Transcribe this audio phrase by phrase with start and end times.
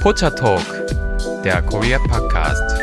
[0.00, 0.64] Pocha Talk,
[1.44, 2.80] der Korea Podcast.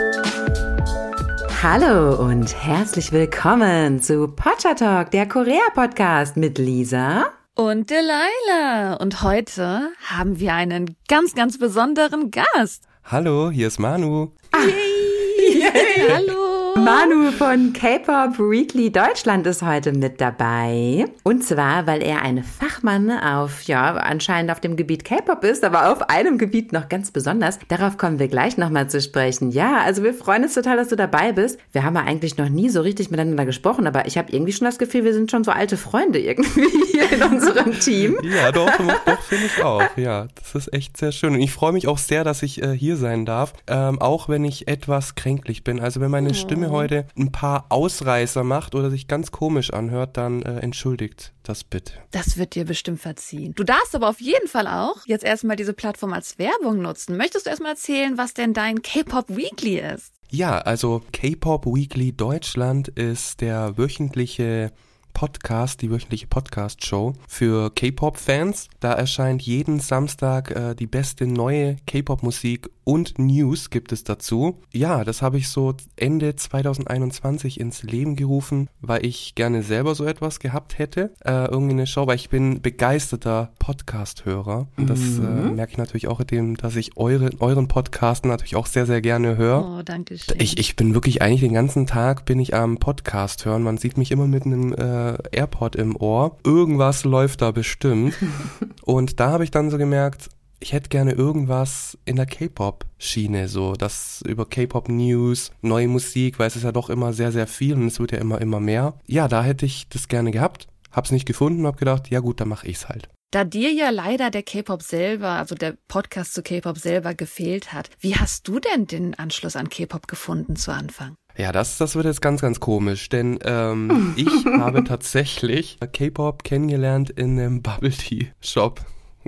[1.63, 7.25] Hallo und herzlich willkommen zu Pocha Talk, der Korea Podcast mit Lisa
[7.55, 8.97] und Delilah.
[8.99, 12.83] Und heute haben wir einen ganz, ganz besonderen Gast.
[13.03, 14.33] Hallo, hier ist Manu.
[14.51, 14.59] Ah.
[14.59, 15.59] Yay.
[15.61, 16.11] Yay.
[16.11, 16.36] Hallo.
[16.77, 21.05] Manu von K-Pop Weekly Deutschland ist heute mit dabei.
[21.23, 25.91] Und zwar, weil er ein Fachmann auf, ja, anscheinend auf dem Gebiet K-Pop ist, aber
[25.91, 27.57] auf einem Gebiet noch ganz besonders.
[27.67, 29.49] Darauf kommen wir gleich nochmal zu sprechen.
[29.49, 31.59] Ja, also wir freuen uns total, dass du dabei bist.
[31.71, 34.65] Wir haben ja eigentlich noch nie so richtig miteinander gesprochen, aber ich habe irgendwie schon
[34.65, 38.17] das Gefühl, wir sind schon so alte Freunde irgendwie hier in unserem Team.
[38.21, 39.81] Ja, doch, doch finde ich auch.
[39.97, 41.33] Ja, das ist echt sehr schön.
[41.33, 44.45] Und ich freue mich auch sehr, dass ich äh, hier sein darf, ähm, auch wenn
[44.45, 45.79] ich etwas kränklich bin.
[45.79, 50.17] Also wenn meine Stimme Stimme heute ein paar Ausreißer macht oder sich ganz komisch anhört,
[50.17, 51.93] dann äh, entschuldigt das bitte.
[52.11, 53.53] Das wird dir bestimmt verziehen.
[53.55, 57.17] Du darfst aber auf jeden Fall auch jetzt erstmal diese Plattform als Werbung nutzen.
[57.17, 60.13] Möchtest du erstmal erzählen, was denn dein K-Pop Weekly ist?
[60.29, 64.73] Ja, also K-Pop Weekly Deutschland ist der wöchentliche
[65.17, 68.69] Podcast, die wöchentliche Podcast-Show für K-Pop-Fans.
[68.79, 74.61] Da erscheint jeden Samstag äh, die beste neue K-Pop-Musik und News gibt es dazu.
[74.71, 80.05] Ja, das habe ich so Ende 2021 ins Leben gerufen, weil ich gerne selber so
[80.05, 81.11] etwas gehabt hätte.
[81.25, 84.67] Äh, irgendwie eine Show, weil ich bin begeisterter Podcast-Hörer.
[84.77, 85.47] Das äh, mhm.
[85.47, 89.01] äh, merke ich natürlich auch, indem, dass ich eure, euren Podcast natürlich auch sehr, sehr
[89.01, 89.79] gerne höre.
[89.79, 90.37] Oh, danke schön.
[90.39, 93.63] Ich, ich bin wirklich eigentlich den ganzen Tag bin ich am Podcast hören.
[93.63, 96.37] Man sieht mich immer mit einem äh, äh, AirPod im Ohr.
[96.45, 98.13] Irgendwas läuft da bestimmt.
[98.83, 103.73] Und da habe ich dann so gemerkt, ich hätte gerne irgendwas in der K-Pop-Schiene, so
[103.73, 107.87] das über K-Pop-News, neue Musik, weil es ist ja doch immer sehr, sehr viel und
[107.87, 108.95] es wird ja immer, immer mehr.
[109.05, 112.49] Ja, da hätte ich das gerne gehabt, hab's nicht gefunden, hab gedacht, ja gut, dann
[112.49, 113.09] mach ich's halt.
[113.31, 117.89] Da dir ja leider der K-Pop selber, also der Podcast zu K-Pop selber gefehlt hat,
[117.99, 121.15] wie hast du denn den Anschluss an K-Pop gefunden zu Anfang?
[121.37, 127.11] Ja, das, das wird jetzt ganz, ganz komisch, denn ähm, ich habe tatsächlich K-Pop kennengelernt
[127.11, 128.83] in einem Bubble Tea Shop.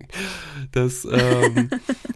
[0.71, 1.69] Das, ähm,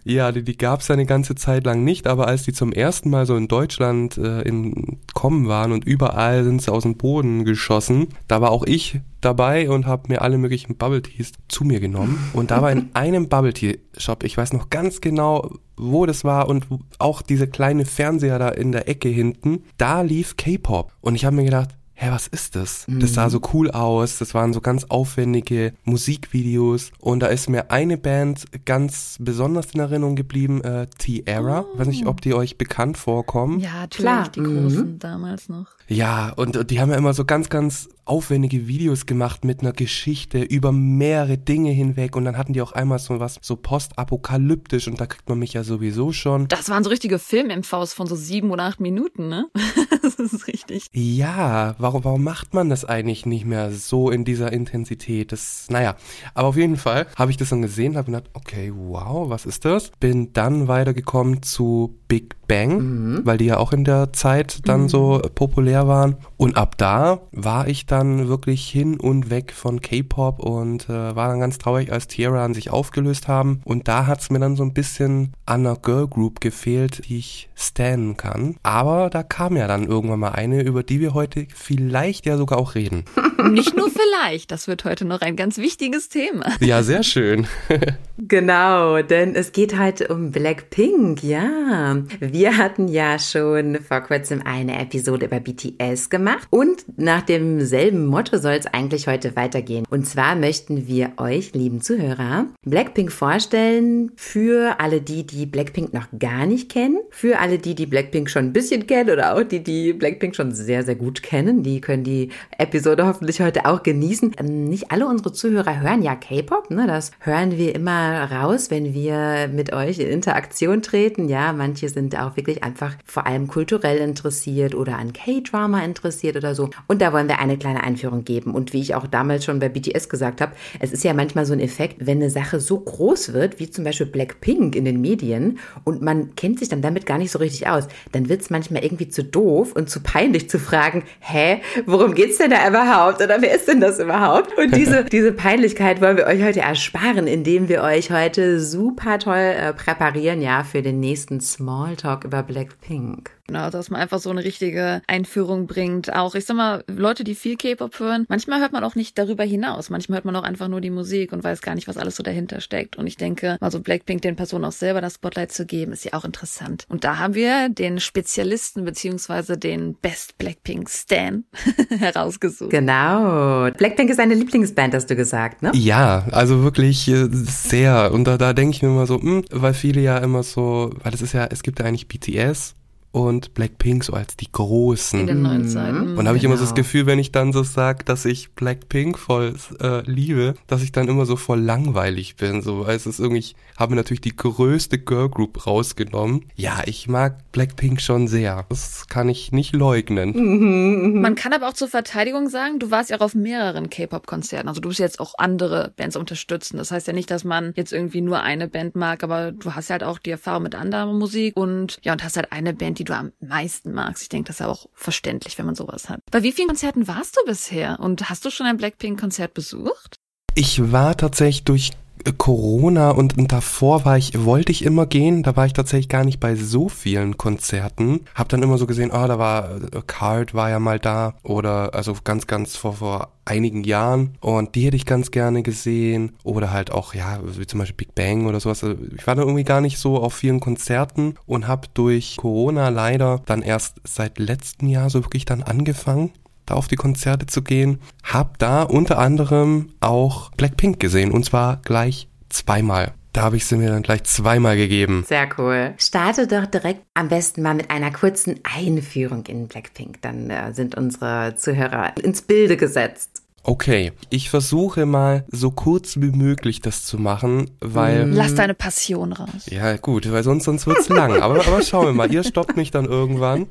[0.04, 3.10] ja, die, die gab es eine ganze Zeit lang nicht, aber als die zum ersten
[3.10, 7.46] Mal so in Deutschland äh, in kommen waren und überall sind sie aus dem Boden
[7.46, 11.80] geschossen, da war auch ich dabei und habe mir alle möglichen Bubble Teas zu mir
[11.80, 12.30] genommen.
[12.34, 16.24] Und da war in einem Bubble Tea Shop, ich weiß noch ganz genau, wo das
[16.24, 16.68] war und
[17.00, 20.92] auch diese kleine Fernseher da in der Ecke hinten, da lief K-Pop.
[21.02, 22.88] Und ich habe mir gedacht, hä, was ist das?
[22.88, 23.00] Mhm.
[23.00, 27.72] Das sah so cool aus, das waren so ganz aufwendige Musikvideos und da ist mir
[27.72, 31.62] eine Band ganz besonders in Erinnerung geblieben, äh, T-Era.
[31.62, 31.80] Oh.
[31.80, 33.59] Weiß nicht, ob die euch bekannt vorkommen.
[33.59, 34.62] Ja, klar, die mhm.
[34.62, 35.68] großen damals noch.
[35.88, 39.72] Ja, und, und die haben ja immer so ganz, ganz aufwendige Videos gemacht mit einer
[39.72, 44.88] Geschichte über mehrere Dinge hinweg und dann hatten die auch einmal so was so postapokalyptisch
[44.88, 46.48] und da kriegt man mich ja sowieso schon.
[46.50, 49.50] Das waren so richtige Film-MVs von so sieben oder acht Minuten, ne?
[50.02, 50.88] das ist richtig.
[50.92, 55.32] Ja, warum, warum macht man das eigentlich nicht mehr so in dieser Intensität?
[55.32, 55.96] Das, naja,
[56.34, 59.66] aber auf jeden Fall habe ich das dann gesehen, habe gedacht, okay, wow, was ist
[59.66, 59.92] das?
[60.00, 63.22] Bin dann weitergekommen zu Big Bang, mhm.
[63.24, 64.90] weil die ja auch in der Zeit dann mhm.
[64.90, 70.40] so populär waren und ab da war ich dann wirklich hin und weg von K-Pop
[70.40, 73.62] und äh, war dann ganz traurig, als Tierra an sich aufgelöst haben.
[73.64, 77.19] Und da hat es mir dann so ein bisschen an einer Girl Group gefehlt, die
[77.19, 78.58] ich stannen kann.
[78.62, 82.59] Aber da kam ja dann irgendwann mal eine, über die wir heute vielleicht ja sogar
[82.59, 83.06] auch reden.
[83.52, 86.46] Nicht nur vielleicht, das wird heute noch ein ganz wichtiges Thema.
[86.59, 87.47] Ja, sehr schön.
[88.18, 91.97] genau, denn es geht heute um Blackpink, ja.
[92.20, 98.38] Wir hatten ja schon vor kurzem eine Episode über BTS gemacht und nach demselben Motto
[98.38, 99.86] soll es eigentlich heute weitergehen.
[99.90, 106.08] Und zwar möchten wir euch, lieben Zuhörer, Blackpink vorstellen für alle die, die Blackpink noch
[106.18, 109.64] gar nicht kennen, für alle die, die Blackpink schon ein bisschen kennen oder auch die,
[109.64, 111.64] die Blackpink schon sehr, sehr gut kennen.
[111.64, 114.36] Die können die Episode hoffentlich heute auch genießen.
[114.40, 116.88] Ähm, nicht alle unsere Zuhörer hören ja K-Pop, ne?
[116.88, 121.28] Das hören wir immer raus, wenn wir mit euch in Interaktion treten.
[121.28, 126.55] Ja, manche sind auch wirklich einfach vor allem kulturell interessiert oder an K-Drama interessiert oder
[126.55, 126.70] so.
[126.87, 128.53] Und da wollen wir eine kleine Einführung geben.
[128.53, 131.53] Und wie ich auch damals schon bei BTS gesagt habe, es ist ja manchmal so
[131.53, 135.59] ein Effekt, wenn eine Sache so groß wird, wie zum Beispiel Blackpink in den Medien,
[135.84, 138.84] und man kennt sich dann damit gar nicht so richtig aus, dann wird es manchmal
[138.84, 143.22] irgendwie zu doof und zu peinlich zu fragen, hä, worum geht's denn da überhaupt?
[143.22, 144.58] Oder wer ist denn das überhaupt?
[144.58, 149.35] Und diese, diese Peinlichkeit wollen wir euch heute ersparen, indem wir euch heute super toll
[149.35, 153.32] äh, präparieren, ja, für den nächsten Smalltalk über Blackpink.
[153.47, 156.13] Genau, dass man einfach so eine richtige Einführung bringt.
[156.13, 159.43] Auch, ich sag mal, Leute, die viel K-Pop hören, manchmal hört man auch nicht darüber
[159.43, 159.90] hinaus.
[159.90, 162.23] Manchmal hört man auch einfach nur die Musik und weiß gar nicht, was alles so
[162.23, 162.95] dahinter steckt.
[162.95, 166.05] Und ich denke, mal so Blackpink den Personen auch selber das Spotlight zu geben, ist
[166.05, 166.85] ja auch interessant.
[166.87, 171.43] Und da haben wir den Spezialisten beziehungsweise den Best Blackpink Stan
[171.90, 172.72] herausgesucht.
[172.72, 173.69] Genau.
[173.72, 175.72] Blackpink ist deine Lieblingsband, hast du gesagt, ne?
[175.73, 178.13] Ja, also wirklich äh, sehr.
[178.13, 180.91] Und da, da denke ich mir immer so, mh, hm, weil viele ja immer so,
[181.03, 182.75] weil das ist ja, es gibt ja eigentlich BTS
[183.14, 185.20] und Blackpink so als die großen.
[185.22, 186.18] In den neuen Zeiten.
[186.18, 186.84] Und habe ich immer so das Genau.
[186.84, 191.08] Gefühl, wenn ich dann so sage, dass ich Blackpink voll äh, liebe, dass ich dann
[191.08, 192.62] immer so voll langweilig bin.
[192.64, 196.46] So, weil es ist irgendwie, ich habe mir natürlich die größte Girlgroup rausgenommen.
[196.56, 198.66] Ja, ich mag Blackpink schon sehr.
[198.70, 201.22] Das kann ich nicht leugnen.
[201.22, 204.68] Man kann aber auch zur Verteidigung sagen, du warst ja auch auf mehreren K-Pop-Konzerten.
[204.68, 206.78] Also du bist jetzt auch andere Bands unterstützen.
[206.78, 209.92] Das heißt ja nicht, dass man jetzt irgendwie nur eine Band mag, aber du hast
[209.92, 213.03] halt auch die Erfahrung mit anderer Musik und ja, und hast halt eine Band, die
[213.03, 214.23] du am meisten magst.
[214.23, 216.22] Ich denke, das ist auch verständlich, wenn man sowas hat.
[216.32, 218.00] Bei wie vielen Konzerten warst du bisher?
[218.00, 220.17] Und hast du schon ein Blackpink-Konzert besucht?
[220.55, 221.91] Ich war tatsächlich durch
[222.38, 226.40] Corona und, davor war ich, wollte ich immer gehen, da war ich tatsächlich gar nicht
[226.40, 228.22] bei so vielen Konzerten.
[228.34, 231.94] Hab dann immer so gesehen, oh, da war, äh, Card war ja mal da oder
[231.94, 236.72] also ganz, ganz vor, vor einigen Jahren und die hätte ich ganz gerne gesehen oder
[236.72, 238.84] halt auch, ja, wie zum Beispiel Big Bang oder sowas.
[238.84, 242.88] Also ich war dann irgendwie gar nicht so auf vielen Konzerten und hab durch Corona
[242.90, 246.32] leider dann erst seit letztem Jahr so wirklich dann angefangen
[246.66, 248.00] da auf die Konzerte zu gehen.
[248.24, 253.14] Hab da unter anderem auch Blackpink gesehen und zwar gleich zweimal.
[253.34, 255.26] Da habe ich sie mir dann gleich zweimal gegeben.
[255.28, 255.96] Sehr cool.
[255.98, 260.22] Starte doch direkt am besten mal mit einer kurzen Einführung in Blackpink.
[260.22, 263.42] Dann äh, sind unsere Zuhörer ins Bilde gesetzt.
[263.65, 269.32] Okay, ich versuche mal so kurz wie möglich das zu machen, weil Lass deine Passion
[269.32, 269.68] raus.
[269.68, 271.42] Ja, gut, weil sonst, sonst wird's lang.
[271.42, 273.68] Aber, aber schauen wir mal, ihr stoppt mich dann irgendwann.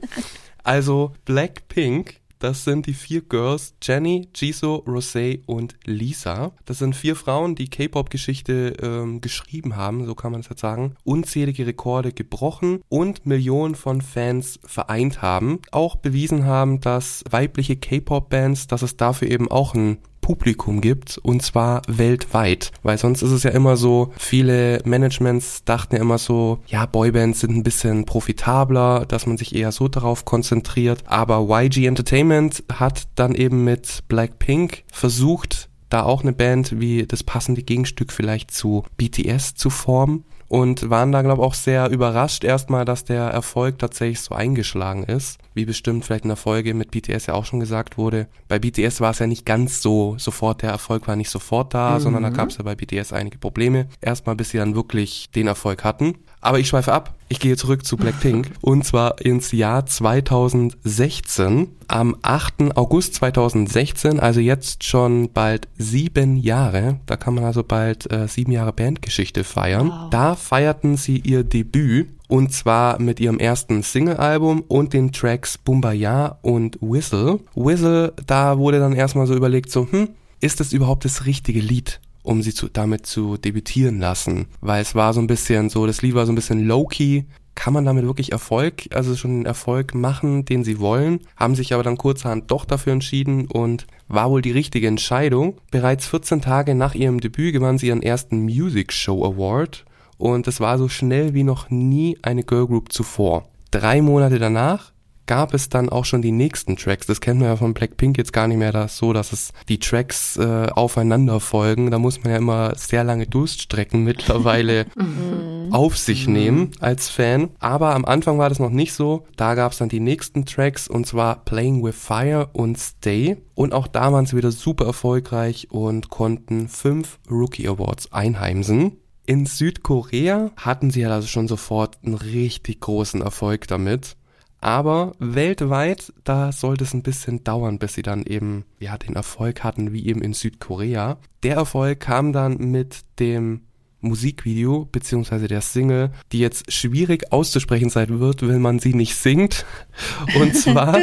[0.65, 6.53] Also, Blackpink, das sind die vier Girls, Jenny, Jisoo, Rosé und Lisa.
[6.65, 10.95] Das sind vier Frauen, die K-Pop-Geschichte ähm, geschrieben haben, so kann man es jetzt sagen.
[11.05, 15.61] Unzählige Rekorde gebrochen und Millionen von Fans vereint haben.
[15.71, 21.43] Auch bewiesen haben, dass weibliche K-Pop-Bands, dass es dafür eben auch ein Publikum gibt und
[21.43, 26.61] zwar weltweit, weil sonst ist es ja immer so, viele Managements dachten ja immer so,
[26.67, 31.87] ja, Boybands sind ein bisschen profitabler, dass man sich eher so darauf konzentriert, aber YG
[31.87, 38.13] Entertainment hat dann eben mit Blackpink versucht, da auch eine Band wie das passende Gegenstück
[38.13, 43.05] vielleicht zu BTS zu formen und waren da, glaube ich, auch sehr überrascht erstmal, dass
[43.05, 45.39] der Erfolg tatsächlich so eingeschlagen ist.
[45.55, 48.27] Wie bestimmt vielleicht in der Folge mit BTS ja auch schon gesagt wurde.
[48.49, 51.99] Bei BTS war es ja nicht ganz so sofort, der Erfolg war nicht sofort da,
[52.01, 53.89] sondern da gab es ja bei BTS einige Probleme.
[54.03, 56.19] Erstmal, bis sie dann wirklich den Erfolg hatten.
[56.43, 57.15] Aber ich schweife ab.
[57.33, 58.51] Ich gehe zurück zu Blackpink.
[58.61, 61.69] und zwar ins Jahr 2016.
[61.89, 62.77] Am 8.
[62.77, 67.01] August 2016, also jetzt schon bald sieben Jahre.
[67.07, 69.89] Da kann man also bald äh, sieben Jahre Bandgeschichte feiern.
[69.89, 70.11] Wow.
[70.11, 72.11] Da feierten sie ihr Debüt.
[72.29, 77.41] Und zwar mit ihrem ersten Single-Album und den Tracks Bumbaya und Whistle.
[77.55, 81.99] Whistle, da wurde dann erstmal so überlegt, so, hm, ist das überhaupt das richtige Lied?
[82.23, 84.47] Um sie zu, damit zu debütieren lassen.
[84.61, 87.25] Weil es war so ein bisschen so, das Lied war so ein bisschen low-key.
[87.55, 91.21] Kann man damit wirklich Erfolg, also schon den Erfolg machen, den sie wollen?
[91.37, 95.59] Haben sich aber dann kurzerhand doch dafür entschieden und war wohl die richtige Entscheidung.
[95.71, 99.85] Bereits 14 Tage nach ihrem Debüt gewann sie ihren ersten Music Show Award
[100.17, 103.49] und es war so schnell wie noch nie eine Girlgroup zuvor.
[103.71, 104.92] Drei Monate danach
[105.27, 107.07] gab es dann auch schon die nächsten Tracks.
[107.07, 109.79] Das kennen wir ja von Blackpink jetzt gar nicht mehr das so, dass es die
[109.79, 111.91] Tracks äh, aufeinander folgen.
[111.91, 114.87] Da muss man ja immer sehr lange Durststrecken mittlerweile
[115.71, 117.51] auf sich nehmen als Fan.
[117.59, 119.27] Aber am Anfang war das noch nicht so.
[119.37, 123.37] Da gab es dann die nächsten Tracks und zwar Playing with Fire und Stay.
[123.55, 128.99] Und auch da waren sie wieder super erfolgreich und konnten fünf Rookie Awards einheimsen.
[129.25, 134.17] In Südkorea hatten sie ja also schon sofort einen richtig großen Erfolg damit.
[134.63, 139.65] Aber weltweit, da sollte es ein bisschen dauern, bis sie dann eben, ja, den Erfolg
[139.65, 141.19] hatten, wie eben in Südkorea.
[141.43, 143.63] Der Erfolg kam dann mit dem
[144.03, 149.65] Musikvideo beziehungsweise der Single, die jetzt schwierig auszusprechen sein wird, wenn man sie nicht singt.
[150.35, 150.99] Und zwar,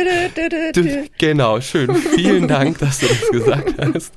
[1.18, 1.96] genau, schön.
[1.96, 4.13] Vielen Dank, dass du das gesagt hast.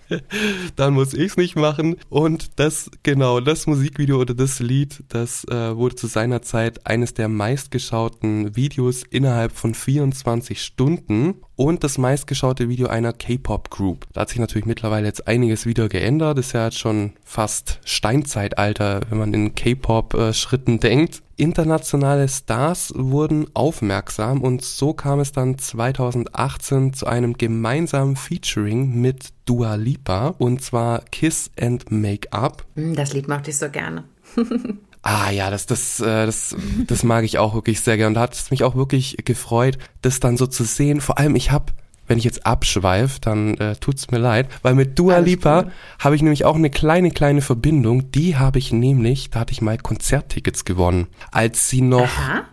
[0.76, 1.96] Dann muss ich es nicht machen.
[2.08, 7.14] Und das, genau, das Musikvideo oder das Lied, das äh, wurde zu seiner Zeit eines
[7.14, 11.34] der meistgeschauten Videos innerhalb von 24 Stunden.
[11.56, 14.06] Und das meistgeschaute Video einer K-Pop-Group.
[14.12, 16.38] Da hat sich natürlich mittlerweile jetzt einiges wieder geändert.
[16.38, 21.22] Ist ja jetzt schon fast Steinzeitalter, wenn man in K-Pop-Schritten denkt.
[21.36, 29.30] Internationale Stars wurden aufmerksam und so kam es dann 2018 zu einem gemeinsamen Featuring mit
[29.44, 32.64] Dua Lipa und zwar Kiss and Make Up.
[32.76, 34.04] Hm, das Lied mochte ich so gerne.
[35.02, 36.54] Ah ja, das, das, äh, das,
[36.86, 38.08] das mag ich auch wirklich sehr gerne.
[38.08, 41.00] Und da hat es mich auch wirklich gefreut, das dann so zu sehen.
[41.00, 41.72] Vor allem, ich habe,
[42.06, 45.72] wenn ich jetzt abschweife, dann äh, tut's mir leid, weil mit Dua Alles Lipa gut.
[45.98, 48.12] habe ich nämlich auch eine kleine, kleine Verbindung.
[48.12, 52.44] Die habe ich nämlich, da hatte ich mal Konzerttickets gewonnen, als sie noch Aha.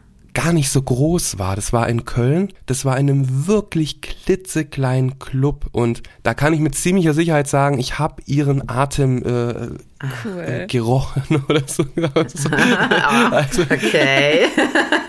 [0.41, 1.58] Gar nicht so groß war.
[1.58, 2.53] Das war in Köln.
[2.65, 5.65] Das war in einem wirklich klitzekleinen Club.
[5.74, 9.69] Und da kann ich mit ziemlicher Sicherheit sagen, ich habe ihren Atem äh,
[10.24, 10.65] Cool.
[10.69, 11.84] gerochen oder so.
[13.31, 14.46] also, Okay.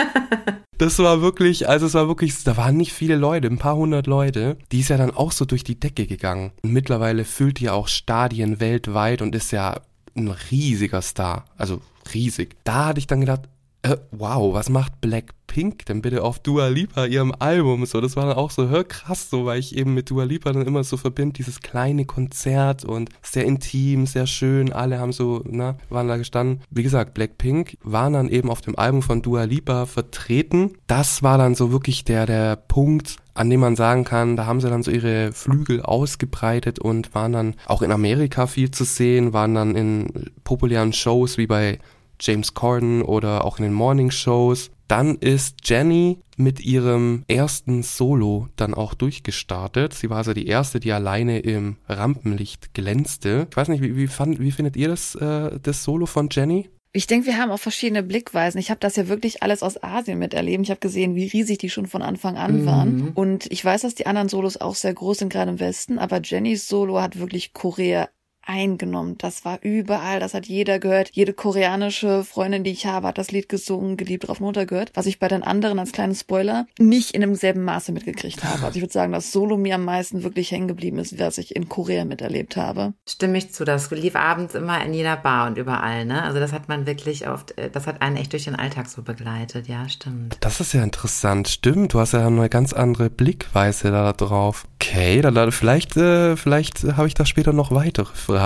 [0.78, 4.08] das war wirklich, also es war wirklich, da waren nicht viele Leute, ein paar hundert
[4.08, 4.56] Leute.
[4.72, 6.50] Die ist ja dann auch so durch die Decke gegangen.
[6.62, 9.80] Und mittlerweile füllt die ja auch Stadien weltweit und ist ja
[10.16, 11.44] ein riesiger Star.
[11.56, 11.80] Also
[12.12, 12.56] riesig.
[12.64, 13.42] Da hatte ich dann gedacht,
[13.82, 17.86] äh, wow, was macht Blackpink denn bitte auf Dua Lipa ihrem Album?
[17.86, 20.52] So, das war dann auch so hör krass, so, weil ich eben mit Dua Lipa
[20.52, 25.42] dann immer so verbinde, dieses kleine Konzert und sehr intim, sehr schön, alle haben so,
[25.46, 26.60] na, waren da gestanden.
[26.70, 30.72] Wie gesagt, Blackpink waren dann eben auf dem Album von Dua Lipa vertreten.
[30.86, 34.60] Das war dann so wirklich der, der Punkt, an dem man sagen kann, da haben
[34.60, 39.32] sie dann so ihre Flügel ausgebreitet und waren dann auch in Amerika viel zu sehen,
[39.32, 41.78] waren dann in populären Shows wie bei
[42.20, 44.70] James Corden oder auch in den Morning Shows.
[44.88, 49.94] Dann ist Jenny mit ihrem ersten Solo dann auch durchgestartet.
[49.94, 53.46] Sie war also die erste, die alleine im Rampenlicht glänzte.
[53.48, 56.68] Ich weiß nicht, wie, wie, fand, wie findet ihr das, äh, das Solo von Jenny?
[56.92, 58.58] Ich denke, wir haben auch verschiedene Blickweisen.
[58.58, 60.64] Ich habe das ja wirklich alles aus Asien miterlebt.
[60.64, 63.12] Ich habe gesehen, wie riesig die schon von Anfang an waren.
[63.14, 66.00] Und ich weiß, dass die anderen Solos auch sehr groß sind, gerade im Westen.
[66.00, 68.08] Aber Jennys Solo hat wirklich Korea
[68.50, 69.16] eingenommen.
[69.18, 71.10] Das war überall, das hat jeder gehört.
[71.12, 74.90] Jede koreanische Freundin, die ich habe, hat das Lied gesungen, geliebt, drauf und runter gehört.
[74.94, 78.64] Was ich bei den anderen als kleinen Spoiler nicht in demselben Maße mitgekriegt habe.
[78.66, 81.54] Also ich würde sagen, dass Solo mir am meisten wirklich hängen geblieben ist, was ich
[81.54, 82.92] in Korea miterlebt habe.
[83.08, 83.64] Stimme ich zu.
[83.64, 86.22] Das lief abends immer in jeder Bar und überall, ne?
[86.24, 89.02] Also das hat man wirklich oft, äh, das hat einen echt durch den Alltag so
[89.02, 89.68] begleitet.
[89.68, 90.36] Ja, stimmt.
[90.40, 91.48] Das ist ja interessant.
[91.48, 94.66] Stimmt, du hast ja eine ganz andere Blickweise da drauf.
[94.74, 98.39] Okay, dann, dann vielleicht, äh, vielleicht habe ich da später noch weitere Fragen.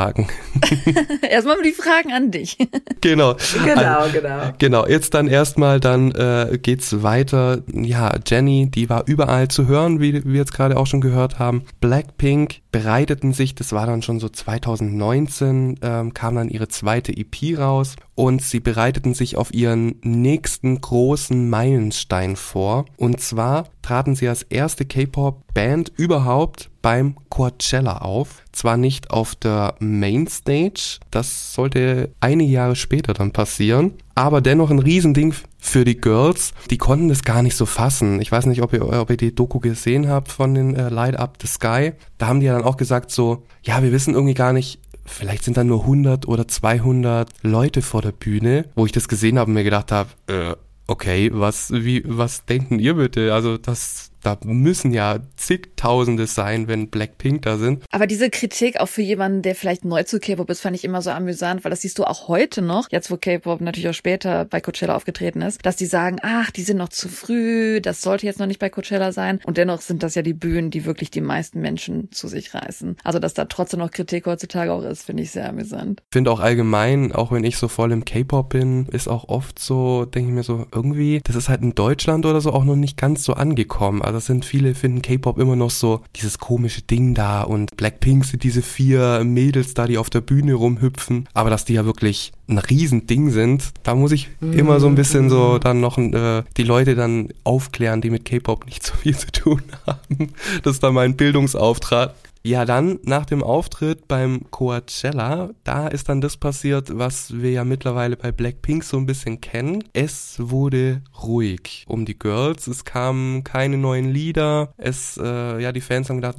[1.30, 2.58] Erstmal die Fragen an dich.
[3.00, 3.36] genau.
[3.64, 4.52] Genau, genau.
[4.58, 7.62] Genau, jetzt dann erstmal, dann äh, geht's weiter.
[7.72, 11.64] Ja, Jenny, die war überall zu hören, wie wir jetzt gerade auch schon gehört haben.
[11.80, 17.58] Blackpink bereiteten sich, das war dann schon so 2019, ähm, kam dann ihre zweite EP
[17.58, 22.86] raus und sie bereiteten sich auf ihren nächsten großen Meilenstein vor.
[22.96, 28.42] Und zwar traten sie als erste K-Pop-Band überhaupt beim Coachella auf.
[28.52, 34.80] Zwar nicht auf der Mainstage, das sollte einige Jahre später dann passieren, aber dennoch ein
[34.80, 36.52] Riesending für die Girls.
[36.68, 38.20] Die konnten das gar nicht so fassen.
[38.20, 41.16] Ich weiß nicht, ob ihr, ob ihr die Doku gesehen habt von den äh, Light
[41.16, 41.92] Up the Sky.
[42.18, 45.42] Da haben die ja dann auch gesagt so, ja, wir wissen irgendwie gar nicht, vielleicht
[45.42, 49.48] sind da nur 100 oder 200 Leute vor der Bühne, wo ich das gesehen habe
[49.48, 50.54] und mir gedacht habe, äh,
[50.86, 53.32] okay, was, wie, was denken ihr bitte?
[53.32, 57.84] Also das, da müssen ja zigtausende sein, wenn Blackpink da sind.
[57.90, 61.02] Aber diese Kritik auch für jemanden, der vielleicht neu zu K-Pop ist, fand ich immer
[61.02, 64.44] so amüsant, weil das siehst du auch heute noch, jetzt wo K-Pop natürlich auch später
[64.46, 68.26] bei Coachella aufgetreten ist, dass die sagen, ach, die sind noch zu früh, das sollte
[68.26, 69.40] jetzt noch nicht bei Coachella sein.
[69.44, 72.96] Und dennoch sind das ja die Bühnen, die wirklich die meisten Menschen zu sich reißen.
[73.04, 76.02] Also, dass da trotzdem noch Kritik heutzutage auch ist, finde ich sehr amüsant.
[76.10, 79.58] Ich finde auch allgemein, auch wenn ich so voll im K-Pop bin, ist auch oft
[79.58, 82.76] so, denke ich mir so, irgendwie, das ist halt in Deutschland oder so auch noch
[82.76, 84.02] nicht ganz so angekommen.
[84.02, 88.24] Also das sind viele, finden K-Pop immer noch so dieses komische Ding da und Blackpink
[88.24, 91.28] sind diese vier Mädels da, die auf der Bühne rumhüpfen.
[91.34, 95.30] Aber dass die ja wirklich ein Riesending sind, da muss ich immer so ein bisschen
[95.30, 99.30] so dann noch äh, die Leute dann aufklären, die mit K-Pop nicht so viel zu
[99.32, 100.32] tun haben.
[100.62, 102.14] Das ist dann mein Bildungsauftrag.
[102.46, 107.64] Ja, dann nach dem Auftritt beim Coachella, da ist dann das passiert, was wir ja
[107.64, 109.82] mittlerweile bei Blackpink so ein bisschen kennen.
[109.94, 112.66] Es wurde ruhig um die Girls.
[112.66, 114.74] Es kamen keine neuen Lieder.
[114.76, 116.36] Es, äh, ja, die Fans haben gedacht,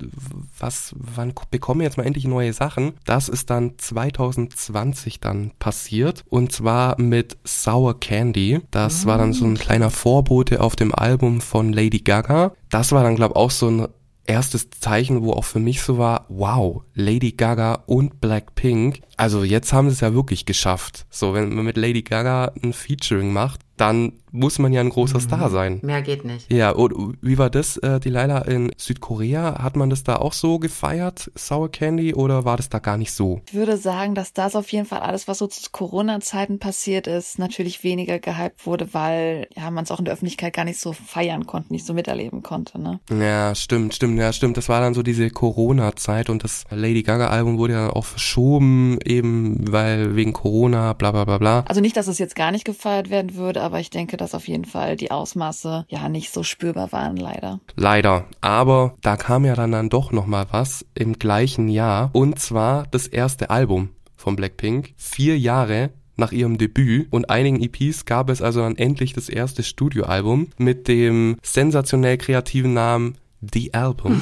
[0.60, 2.94] was, wann bekommen wir jetzt mal endlich neue Sachen?
[3.06, 8.62] Das ist dann 2020 dann passiert und zwar mit Sour Candy.
[8.70, 12.54] Das war dann so ein kleiner Vorbote auf dem Album von Lady Gaga.
[12.70, 13.88] Das war dann, glaube auch so ein
[14.26, 19.02] erstes Zeichen, wo auch für mich so war, wow, Lady Gaga und Blackpink.
[19.18, 21.06] Also jetzt haben sie es ja wirklich geschafft.
[21.10, 25.20] So, wenn man mit Lady Gaga ein Featuring macht, dann muss man ja ein großer
[25.20, 25.80] Star sein.
[25.82, 26.52] Mehr geht nicht.
[26.52, 29.64] Ja, und wie war das, äh, die Leila in Südkorea?
[29.64, 33.12] Hat man das da auch so gefeiert, Sour Candy, oder war das da gar nicht
[33.12, 33.42] so?
[33.48, 37.40] Ich würde sagen, dass das auf jeden Fall alles, was so zu Corona-Zeiten passiert ist,
[37.40, 40.94] natürlich weniger gehypt wurde, weil ja man es auch in der Öffentlichkeit gar nicht so
[40.94, 42.80] feiern konnte, nicht so miterleben konnte.
[42.80, 43.00] Ne?
[43.10, 44.58] Ja, stimmt, stimmt, ja, stimmt.
[44.58, 49.72] Das war dann so diese Corona-Zeit und das Lady Gaga-Album wurde ja auch verschoben, eben
[49.72, 51.64] weil wegen Corona, bla bla bla bla.
[51.68, 54.48] Also nicht, dass es jetzt gar nicht gefeiert werden würde, aber ich denke, dass auf
[54.48, 57.60] jeden Fall die Ausmaße ja nicht so spürbar waren, leider.
[57.76, 58.26] Leider.
[58.42, 62.10] Aber da kam ja dann, dann doch nochmal was im gleichen Jahr.
[62.14, 64.94] Und zwar das erste Album von Blackpink.
[64.98, 69.64] Vier Jahre nach ihrem Debüt und einigen EPs gab es also dann endlich das erste
[69.64, 73.18] Studioalbum mit dem sensationell kreativen Namen
[73.54, 74.22] The Album.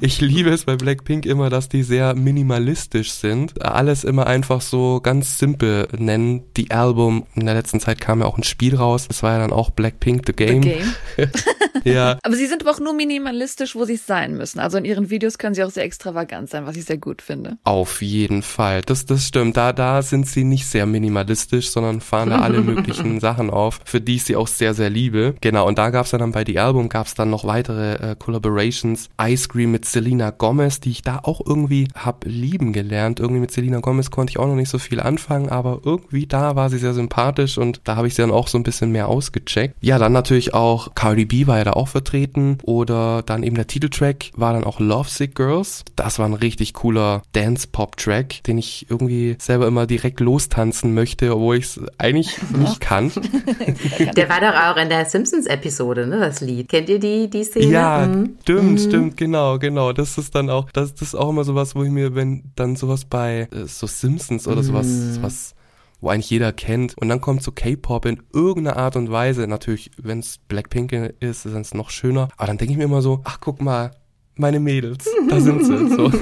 [0.00, 3.64] Ich liebe es bei Blackpink immer, dass die sehr minimalistisch sind.
[3.64, 6.44] Alles immer einfach so ganz simpel nennen.
[6.56, 7.26] The Album.
[7.34, 9.08] In der letzten Zeit kam ja auch ein Spiel raus.
[9.08, 10.62] Das war ja dann auch Blackpink The Game.
[10.62, 10.94] The Game.
[11.84, 12.18] ja.
[12.22, 14.58] Aber sie sind aber auch nur minimalistisch, wo sie es sein müssen.
[14.60, 17.56] Also in ihren Videos können sie auch sehr extravagant sein, was ich sehr gut finde.
[17.64, 18.82] Auf jeden Fall.
[18.82, 19.56] Das, das stimmt.
[19.56, 24.00] Da, da sind sie nicht sehr minimalistisch, sondern fahren da alle möglichen Sachen auf, für
[24.00, 25.34] die ich sie auch sehr, sehr liebe.
[25.40, 25.66] Genau.
[25.66, 29.08] Und da gab es dann bei The Album gab es dann noch weitere äh, Collaborations.
[29.20, 33.20] Ice Cream mit Selena Gomez, die ich da auch irgendwie hab lieben gelernt.
[33.20, 36.56] Irgendwie mit Selena Gomez konnte ich auch noch nicht so viel anfangen, aber irgendwie da
[36.56, 39.08] war sie sehr sympathisch und da habe ich sie dann auch so ein bisschen mehr
[39.08, 39.76] ausgecheckt.
[39.80, 43.66] Ja, dann natürlich auch Cardi B war ja da auch vertreten oder dann eben der
[43.66, 45.84] Titeltrack war dann auch Lovesick Girls.
[45.96, 51.56] Das war ein richtig cooler Dance-Pop-Track, den ich irgendwie selber immer direkt lostanzen möchte, obwohl
[51.56, 53.12] ich es eigentlich nicht kann.
[54.16, 56.68] Der war doch auch in der Simpsons-Episode, ne, das Lied.
[56.68, 57.66] Kennt ihr die, die Szene?
[57.66, 58.38] Ja, mhm.
[58.42, 58.78] stimmt, mhm.
[58.78, 59.92] stimmt, genau, genau.
[59.92, 62.76] Das ist dann auch, das, das ist auch immer sowas, wo ich mir, wenn dann
[62.76, 65.22] sowas bei äh, so Simpsons oder sowas, mhm.
[65.22, 65.54] was
[66.00, 66.96] wo eigentlich jeder kennt.
[66.98, 69.46] Und dann kommt so K-Pop in irgendeiner Art und Weise.
[69.46, 72.28] Natürlich, wenn es Blackpink ist, ist es noch schöner.
[72.36, 73.92] Aber dann denke ich mir immer so, ach guck mal,
[74.36, 75.88] meine Mädels, da sind sie.
[75.88, 76.12] So.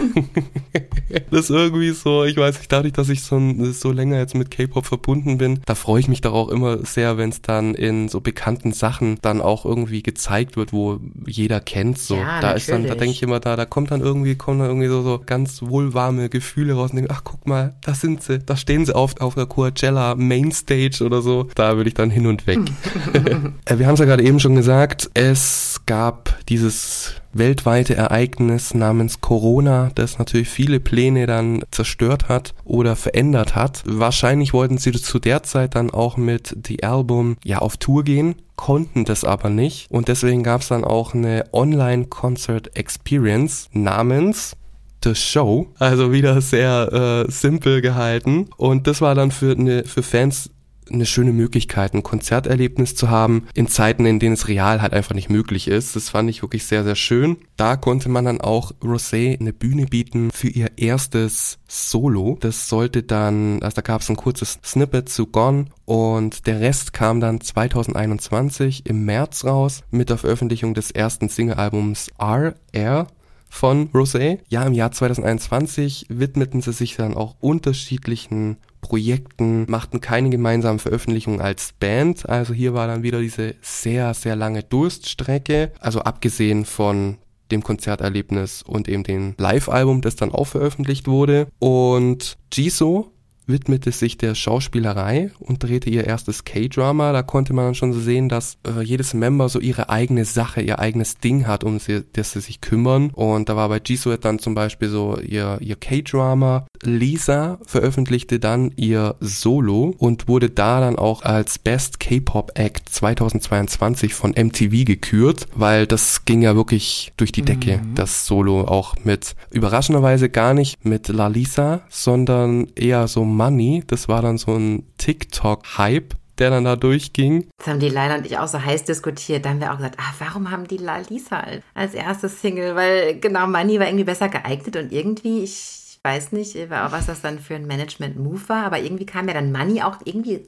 [1.31, 3.41] das ist irgendwie so, ich weiß nicht, dadurch, dass ich so,
[3.73, 7.19] so länger jetzt mit K-Pop verbunden bin, da freue ich mich doch auch immer sehr,
[7.19, 11.99] wenn es dann in so bekannten Sachen dann auch irgendwie gezeigt wird, wo jeder kennt.
[11.99, 12.63] So, ja, da natürlich.
[12.63, 15.03] ist dann, da denke ich immer, da, da kommt dann irgendwie, kommen dann irgendwie so,
[15.03, 18.87] so ganz wohlwarme Gefühle raus und denke, ach guck mal, da sind sie, da stehen
[18.87, 21.49] sie auf, auf der Coachella Mainstage oder so.
[21.55, 22.61] Da würde ich dann hin und weg.
[23.67, 29.21] Äh, wir haben es ja gerade eben schon gesagt, es gab dieses weltweite Ereignis namens
[29.21, 33.83] Corona, das natürlich viele Pläne dann zerstört hat oder verändert hat.
[33.87, 38.37] Wahrscheinlich wollten sie zu der Zeit dann auch mit The Album ja auf Tour gehen,
[38.57, 39.91] konnten das aber nicht.
[39.91, 44.57] Und deswegen gab es dann auch eine Online-Concert Experience namens
[45.03, 48.49] The Show, also wieder sehr äh, simpel gehalten.
[48.57, 50.51] Und das war dann für, eine, für Fans
[50.93, 55.15] eine schöne Möglichkeit, ein Konzerterlebnis zu haben in Zeiten, in denen es real halt einfach
[55.15, 55.97] nicht möglich ist.
[55.97, 57.37] Das fand ich wirklich sehr, sehr schön.
[57.57, 62.37] Da konnte man dann auch Rosé eine Bühne bieten für ihr erstes Solo.
[62.41, 66.93] Das sollte dann, also da gab es ein kurzes Snippet zu Gone und der Rest
[66.93, 73.07] kam dann 2021 im März raus mit der Veröffentlichung des ersten Singlealbums RR
[73.55, 74.41] von Rosé.
[74.49, 78.57] Ja, im Jahr 2021 widmeten sie sich dann auch unterschiedlichen
[78.95, 82.29] Projekten, machten keine gemeinsamen Veröffentlichungen als Band.
[82.29, 85.73] Also hier war dann wieder diese sehr, sehr lange Durststrecke.
[85.81, 87.19] Also abgesehen von
[87.51, 91.49] dem Konzerterlebnis und eben dem Live-Album, das dann auch veröffentlicht wurde.
[91.59, 93.07] Und Jisoo
[93.47, 97.13] widmete sich der Schauspielerei und drehte ihr erstes K-Drama.
[97.13, 100.63] Da konnte man dann schon so sehen, dass äh, jedes Member so ihre eigene Sache,
[100.63, 103.11] ihr eigenes Ding hat, um sie, das sie sich kümmern.
[103.11, 106.67] Und da war bei Jisoo dann zum Beispiel so ihr, ihr K-Drama.
[106.87, 114.15] Lisa veröffentlichte dann ihr Solo und wurde da dann auch als Best K-Pop Act 2022
[114.15, 117.95] von MTV gekürt, weil das ging ja wirklich durch die Decke, mhm.
[117.95, 123.85] das Solo auch mit überraschenderweise gar nicht mit La Lisa, sondern eher so Money.
[123.87, 127.49] Das war dann so ein TikTok-Hype, der dann da durchging.
[127.59, 129.45] Das haben die Leila und ich auch so heiß diskutiert.
[129.45, 131.45] Da haben wir auch gesagt, ah, warum haben die La Lisa
[131.75, 132.75] als erstes Single?
[132.75, 137.39] Weil genau, Money war irgendwie besser geeignet und irgendwie, ich weiß nicht, was das dann
[137.39, 140.43] für ein Management-Move war, aber irgendwie kam ja dann Money auch irgendwie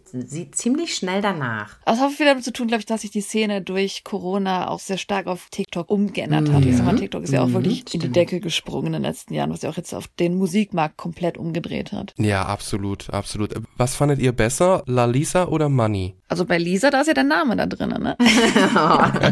[0.52, 1.76] ziemlich schnell danach.
[1.86, 4.80] Das hat viel damit zu tun, glaube ich, dass sich die Szene durch Corona auch
[4.80, 6.62] sehr stark auf TikTok umgeändert hat.
[6.62, 6.82] Ja.
[6.82, 7.94] Mal, TikTok ist ja auch mhm, wirklich Stimmt.
[7.94, 10.98] in die Decke gesprungen in den letzten Jahren, was ja auch jetzt auf den Musikmarkt
[10.98, 12.12] komplett umgedreht hat.
[12.18, 13.54] Ja, absolut, absolut.
[13.78, 16.14] Was fandet ihr besser, La Lisa oder Money?
[16.28, 18.16] Also bei Lisa, da ist ja der Name da drin, ne?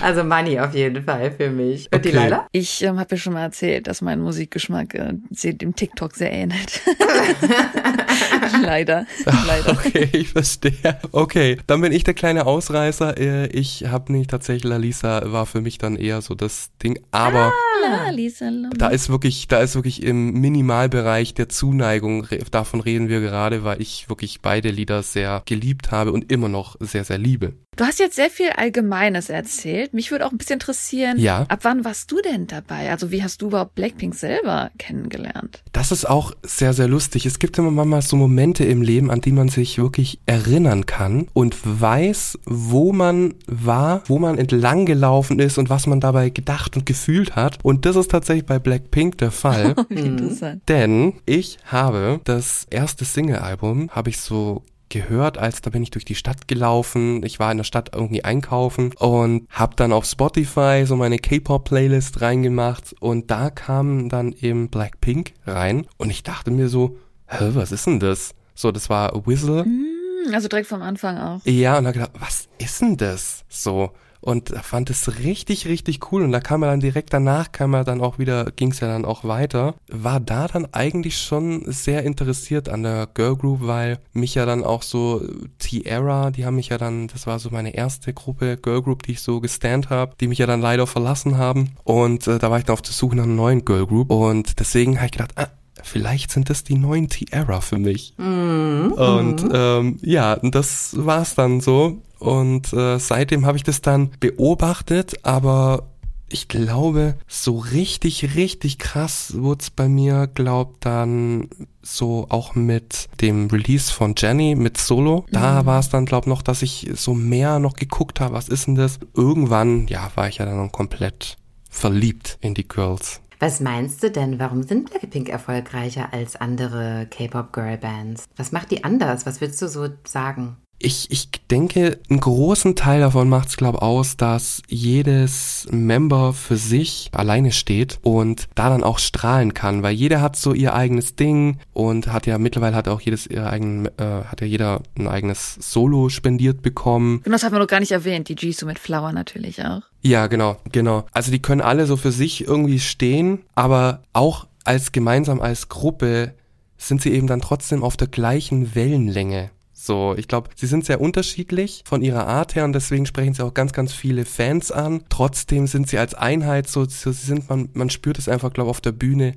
[0.00, 1.86] also Money auf jeden Fall für mich.
[1.92, 2.10] Und okay.
[2.10, 2.46] die Leila?
[2.50, 5.12] Ich ähm, habe ja schon mal erzählt, dass mein Musikgeschmack äh,
[5.44, 6.80] sie dem TikTok sehr ähnelt.
[8.62, 9.06] Leider.
[9.46, 9.72] Leider.
[9.72, 10.98] Okay, ich verstehe.
[11.12, 13.18] Okay, dann bin ich der kleine Ausreißer.
[13.18, 17.52] Äh, Ich habe nicht tatsächlich Lalisa war für mich dann eher so das Ding, aber
[17.82, 18.70] la.
[18.76, 23.80] da ist wirklich, da ist wirklich im Minimalbereich der Zuneigung, davon reden wir gerade, weil
[23.80, 27.54] ich wirklich beide Lieder sehr geliebt habe und immer noch sehr, sehr liebe.
[27.76, 29.94] Du hast jetzt sehr viel Allgemeines erzählt.
[29.94, 31.44] Mich würde auch ein bisschen interessieren, Ja.
[31.48, 32.90] ab wann warst du denn dabei?
[32.90, 35.62] Also wie hast du überhaupt Blackpink selber kennengelernt?
[35.72, 37.26] Das ist auch sehr, sehr lustig.
[37.26, 41.26] Es gibt immer mal so Momente im Leben, an die man sich wirklich erinnern kann
[41.32, 46.76] und weiß, wo man war, wo man entlang gelaufen ist und was man dabei gedacht
[46.76, 47.58] und gefühlt hat.
[47.62, 49.74] Und das ist tatsächlich bei Blackpink der Fall.
[49.88, 50.62] Wie interessant.
[50.68, 56.04] Denn ich habe das erste Single-Album, habe ich so gehört, als da bin ich durch
[56.04, 57.22] die Stadt gelaufen.
[57.24, 62.20] Ich war in der Stadt irgendwie einkaufen und habe dann auf Spotify so meine K-Pop-Playlist
[62.20, 67.72] reingemacht und da kam dann eben Blackpink rein und ich dachte mir so, hä, was
[67.72, 68.34] ist denn das?
[68.54, 69.64] So, das war Whistle.
[69.64, 71.40] Hm, Also direkt vom Anfang auch.
[71.44, 73.44] Ja, und da gedacht, was ist denn das?
[73.48, 73.90] So.
[74.24, 76.22] Und fand es richtig, richtig cool.
[76.22, 78.88] Und da kam er dann direkt danach, kam er dann auch wieder, ging es ja
[78.88, 79.74] dann auch weiter.
[79.88, 84.64] War da dann eigentlich schon sehr interessiert an der Girl Group, weil mich ja dann
[84.64, 85.20] auch so
[85.58, 89.12] T-Era, die haben mich ja dann, das war so meine erste Gruppe Girl Group, die
[89.12, 91.72] ich so gestand habe, die mich ja dann leider verlassen haben.
[91.84, 94.10] Und äh, da war ich dann auf der Suche nach einer neuen Girl Group.
[94.10, 95.48] Und deswegen habe ich gedacht, ah,
[95.82, 98.14] vielleicht sind das die neuen T-Era für mich.
[98.16, 102.00] Und ähm, ja, das war's dann so.
[102.24, 105.90] Und äh, seitdem habe ich das dann beobachtet, aber
[106.30, 111.48] ich glaube, so richtig, richtig krass wurde es bei mir, glaub dann
[111.82, 115.26] so auch mit dem Release von Jenny mit Solo.
[115.30, 118.66] Da war es dann, glaub noch, dass ich so mehr noch geguckt habe, was ist
[118.66, 118.98] denn das?
[119.14, 121.36] Irgendwann, ja, war ich ja dann komplett
[121.70, 123.20] verliebt in die Girls.
[123.38, 128.24] Was meinst du denn, warum sind Blackpink erfolgreicher als andere K-Pop-Girl-Bands?
[128.36, 129.26] Was macht die anders?
[129.26, 130.56] Was würdest du so sagen?
[130.78, 136.56] Ich, ich denke, einen großen Teil davon macht es, glaube aus, dass jedes Member für
[136.56, 141.16] sich alleine steht und da dann auch strahlen kann, weil jeder hat so ihr eigenes
[141.16, 145.08] Ding und hat ja mittlerweile hat auch jedes ihr eigen, äh, hat ja jeder ein
[145.08, 147.22] eigenes Solo spendiert bekommen.
[147.24, 149.82] Und das haben wir noch gar nicht erwähnt, die Jisoo mit Flower natürlich auch.
[150.02, 151.06] Ja, genau, genau.
[151.12, 156.34] Also die können alle so für sich irgendwie stehen, aber auch als gemeinsam als Gruppe
[156.76, 159.50] sind sie eben dann trotzdem auf der gleichen Wellenlänge.
[159.84, 163.44] So, ich glaube, sie sind sehr unterschiedlich von ihrer Art her und deswegen sprechen sie
[163.44, 165.04] auch ganz, ganz viele Fans an.
[165.10, 168.70] Trotzdem sind sie als Einheit so, so sie sind, man, man spürt es einfach, glaube
[168.70, 169.34] auf der Bühne,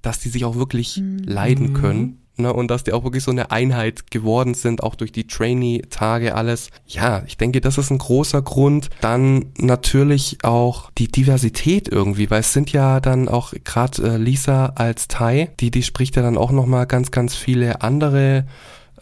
[0.00, 2.16] dass die sich auch wirklich leiden können.
[2.36, 6.34] Ne, und dass die auch wirklich so eine Einheit geworden sind, auch durch die Trainee-Tage
[6.34, 6.70] alles.
[6.86, 8.88] Ja, ich denke, das ist ein großer Grund.
[9.02, 14.72] Dann natürlich auch die Diversität irgendwie, weil es sind ja dann auch gerade äh, Lisa
[14.76, 18.46] als Thai, die, die spricht ja dann auch nochmal ganz, ganz viele andere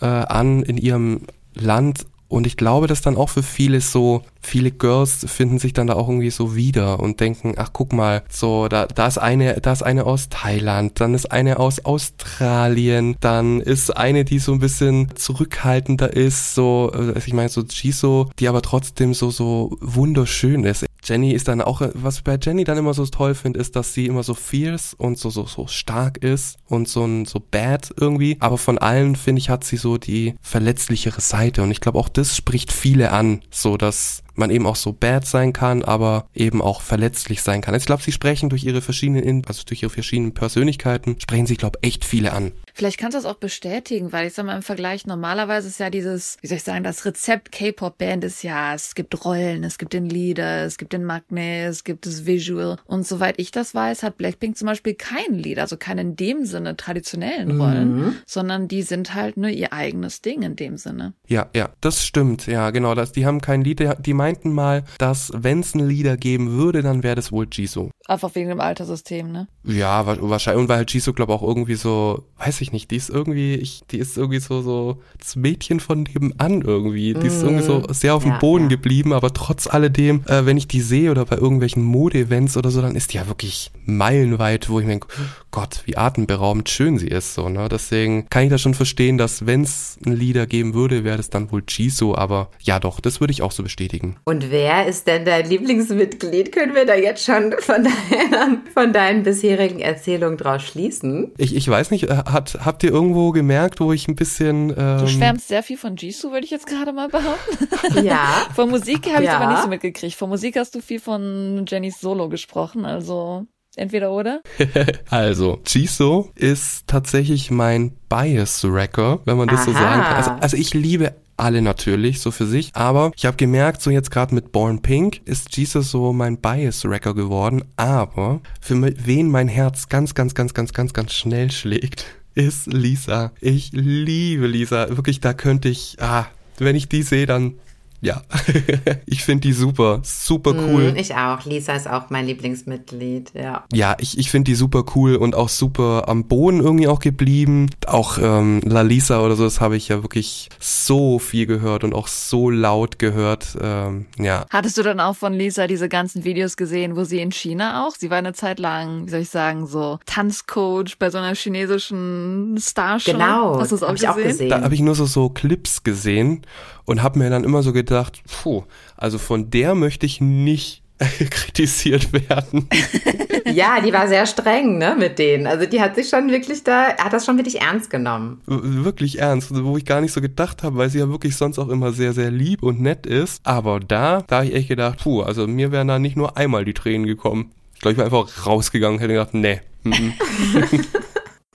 [0.00, 1.22] äh, an in ihrem
[1.54, 2.06] Land.
[2.28, 5.94] Und ich glaube, dass dann auch für viele so, viele Girls finden sich dann da
[5.94, 9.72] auch irgendwie so wieder und denken, ach guck mal, so, da, da ist eine, da
[9.72, 14.58] ist eine aus Thailand, dann ist eine aus Australien, dann ist eine, die so ein
[14.58, 20.64] bisschen zurückhaltender ist, so, äh, ich meine so Jisoo, die aber trotzdem so, so wunderschön
[20.64, 20.87] ist.
[21.02, 23.94] Jenny ist dann auch, was ich bei Jenny dann immer so toll finde, ist, dass
[23.94, 27.92] sie immer so fierce und so, so, so stark ist und so ein, so bad
[27.96, 28.36] irgendwie.
[28.40, 31.62] Aber von allen, finde ich, hat sie so die verletzlichere Seite.
[31.62, 35.26] Und ich glaube, auch das spricht viele an, so dass man eben auch so bad
[35.26, 37.74] sein kann, aber eben auch verletzlich sein kann.
[37.74, 41.78] Ich glaube, sie sprechen durch ihre verschiedenen, also durch ihre verschiedenen Persönlichkeiten, sprechen sie, glaube
[41.82, 42.52] echt viele an.
[42.74, 45.90] Vielleicht kannst du das auch bestätigen, weil ich sag mal im Vergleich normalerweise ist ja
[45.90, 49.92] dieses, wie soll ich sagen, das Rezept K-Pop-Band ist ja, es gibt Rollen, es gibt
[49.92, 52.76] den Leader, es gibt den Magnet, es gibt das Visual.
[52.86, 56.44] Und soweit ich das weiß, hat Blackpink zum Beispiel keinen Leader, also keinen in dem
[56.44, 61.12] Sinne traditionellen Rollen, sondern die sind halt nur ihr eigenes Ding in dem Sinne.
[61.26, 62.46] Ja, ja, das stimmt.
[62.46, 62.94] Ja, genau.
[62.94, 63.82] Das, die haben kein Lied.
[63.98, 67.88] Die meinten mal, dass wenn es einen Lieder geben würde, dann wäre das wohl Jisoo.
[68.06, 69.48] Einfach wegen dem Alterssystem, ne?
[69.64, 70.62] Ja, wa- wahrscheinlich.
[70.62, 73.82] Und weil halt Jisoo, glaube auch irgendwie so, weiß ich nicht, die ist irgendwie, ich,
[73.90, 77.14] die ist irgendwie so, so das Mädchen von nebenan irgendwie.
[77.14, 78.68] Die ist irgendwie so sehr auf dem Ja, Boden ja.
[78.70, 82.80] geblieben, aber trotz alledem, äh, wenn ich die sehe oder bei irgendwelchen Mode-Events oder so,
[82.82, 85.08] dann ist die ja wirklich meilenweit, wo ich mir denke,
[85.50, 87.68] Gott, wie atemberaubend schön sie ist, so, ne?
[87.70, 91.30] Deswegen kann ich das schon verstehen, dass wenn es einen Lieder geben würde, wäre das
[91.30, 94.16] dann wohl Jisoo, aber ja doch, das würde ich auch so bestätigen.
[94.24, 96.52] Und wer ist denn dein Lieblingsmitglied?
[96.52, 101.32] Können wir da jetzt schon von deinen, von deinen bisherigen Erzählungen draus schließen?
[101.38, 104.98] Ich, ich weiß nicht, äh, hat, habt ihr irgendwo gemerkt, wo ich ein bisschen, ähm,
[104.98, 107.58] Du schwärmst sehr viel von Jisoo, würde ich jetzt gerade mal behaupten.
[108.04, 108.46] Ja.
[108.54, 109.38] Von Musik habe ich Ja.
[109.38, 110.14] aber nicht so mitgekriegt.
[110.14, 114.42] Von Musik hast du viel von Jennys Solo gesprochen, also Entweder oder?
[115.10, 119.66] also, Jisoo ist tatsächlich mein Bias-Wrecker, wenn man das Aha.
[119.66, 120.14] so sagen kann.
[120.16, 122.70] Also, also ich liebe alle natürlich, so für sich.
[122.74, 127.14] Aber ich habe gemerkt, so jetzt gerade mit Born Pink ist Jesus so mein Bias-Wrecker
[127.14, 127.64] geworden.
[127.76, 133.32] Aber für wen mein Herz ganz, ganz, ganz, ganz, ganz, ganz schnell schlägt, ist Lisa.
[133.40, 134.88] Ich liebe Lisa.
[134.96, 136.26] Wirklich, da könnte ich, ah,
[136.58, 137.54] wenn ich die sehe, dann
[138.00, 138.22] ja,
[139.06, 140.92] ich finde die super, super cool.
[140.92, 141.44] Mm, ich auch.
[141.44, 143.64] Lisa ist auch mein Lieblingsmitglied, ja.
[143.72, 147.70] Ja, ich, ich finde die super cool und auch super am Boden irgendwie auch geblieben.
[147.86, 151.92] Auch ähm, La Lisa oder so, das habe ich ja wirklich so viel gehört und
[151.92, 153.58] auch so laut gehört.
[153.60, 154.46] Ähm, ja.
[154.50, 157.96] Hattest du dann auch von Lisa diese ganzen Videos gesehen, wo sie in China auch,
[157.96, 162.56] sie war eine Zeit lang, wie soll ich sagen, so Tanzcoach bei so einer chinesischen
[162.60, 163.12] Starshow.
[163.12, 164.10] Genau, Hast du das auch, gesehen?
[164.10, 164.50] auch gesehen?
[164.50, 166.42] Da habe ich nur so, so Clips gesehen
[166.88, 168.64] und habe mir dann immer so gedacht, puh,
[168.96, 170.82] also von der möchte ich nicht
[171.30, 172.66] kritisiert werden.
[173.44, 175.46] ja, die war sehr streng, ne, mit denen.
[175.46, 178.40] Also die hat sich schon wirklich da, hat das schon wirklich ernst genommen.
[178.46, 181.68] Wirklich ernst, wo ich gar nicht so gedacht habe, weil sie ja wirklich sonst auch
[181.68, 183.42] immer sehr, sehr lieb und nett ist.
[183.44, 186.64] Aber da, da habe ich echt gedacht, puh, also mir wären da nicht nur einmal
[186.64, 187.52] die Tränen gekommen.
[187.74, 189.60] Ich glaube, ich wäre einfach rausgegangen, hätte gedacht, nee.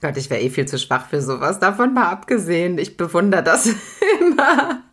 [0.00, 1.58] Gott, ich wäre eh viel zu schwach für sowas.
[1.58, 2.78] Davon mal abgesehen.
[2.78, 3.68] Ich bewundere das
[4.20, 4.84] immer.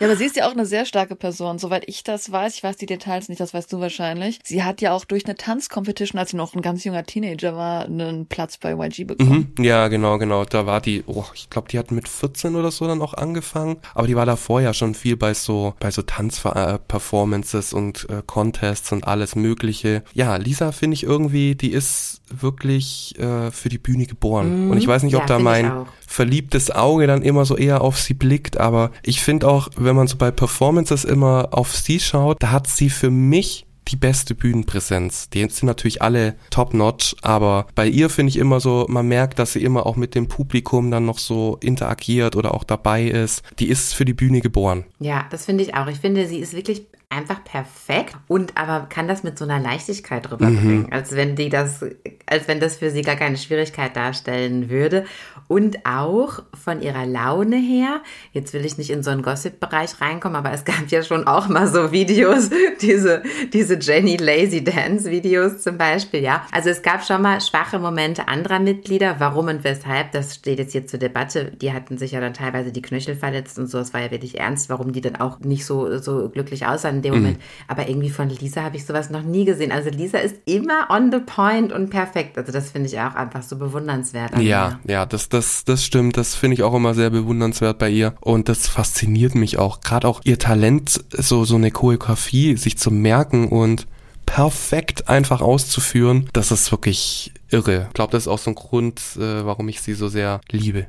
[0.00, 1.58] Ja, aber sie ist ja auch eine sehr starke Person.
[1.58, 4.38] Soweit ich das weiß, ich weiß die Details nicht, das weißt du wahrscheinlich.
[4.44, 7.84] Sie hat ja auch durch eine Tanzcompetition, als sie noch ein ganz junger Teenager war,
[7.84, 9.52] einen Platz bei YG bekommen.
[9.56, 10.44] Mhm, ja, genau, genau.
[10.44, 13.76] Da war die, oh, ich glaube, die hat mit 14 oder so dann auch angefangen.
[13.94, 18.92] Aber die war da vorher schon viel bei so, bei so Tanzperformances und äh, Contests
[18.92, 20.02] und alles Mögliche.
[20.14, 24.66] Ja, Lisa finde ich irgendwie, die ist wirklich äh, für die Bühne geboren.
[24.66, 24.70] Mhm.
[24.70, 27.98] Und ich weiß nicht, ob ja, da mein verliebtes Auge dann immer so eher auf
[27.98, 32.42] sie blickt, aber ich finde auch, wenn man so bei Performances immer auf sie schaut,
[32.42, 35.30] da hat sie für mich die beste Bühnenpräsenz.
[35.30, 39.52] Die sind natürlich alle top-notch, aber bei ihr finde ich immer so, man merkt, dass
[39.52, 43.42] sie immer auch mit dem Publikum dann noch so interagiert oder auch dabei ist.
[43.60, 44.84] Die ist für die Bühne geboren.
[44.98, 45.86] Ja, das finde ich auch.
[45.86, 50.30] Ich finde, sie ist wirklich einfach perfekt und aber kann das mit so einer Leichtigkeit
[50.30, 50.92] rüberbringen, mhm.
[50.92, 51.84] als wenn die das,
[52.26, 55.04] als wenn das für sie gar keine Schwierigkeit darstellen würde.
[55.48, 60.36] Und auch von ihrer Laune her, jetzt will ich nicht in so einen Gossip-Bereich reinkommen,
[60.36, 65.58] aber es gab ja schon auch mal so Videos, diese, diese Jenny Lazy Dance Videos
[65.58, 66.46] zum Beispiel, ja.
[66.52, 69.16] Also es gab schon mal schwache Momente anderer Mitglieder.
[69.18, 71.46] Warum und weshalb, das steht jetzt hier zur Debatte.
[71.60, 73.78] Die hatten sich ja dann teilweise die Knöchel verletzt und so.
[73.78, 77.12] Es war ja wirklich ernst, warum die dann auch nicht so, so glücklich aussahen in
[77.12, 77.20] dem mhm.
[77.20, 77.42] Moment.
[77.68, 79.72] Aber irgendwie von Lisa habe ich sowas noch nie gesehen.
[79.72, 82.38] Also Lisa ist immer on the point und perfekt.
[82.38, 84.38] Also das finde ich auch einfach so bewundernswert.
[84.38, 86.16] Ja, ja, das, das, das stimmt.
[86.16, 88.14] Das finde ich auch immer sehr bewundernswert bei ihr.
[88.20, 89.80] Und das fasziniert mich auch.
[89.80, 93.86] Gerade auch ihr Talent, so, so eine Choreografie sich zu merken und
[94.30, 97.86] perfekt einfach auszuführen, das ist wirklich irre.
[97.88, 100.86] Ich glaube, das ist auch so ein Grund, äh, warum ich sie so sehr liebe.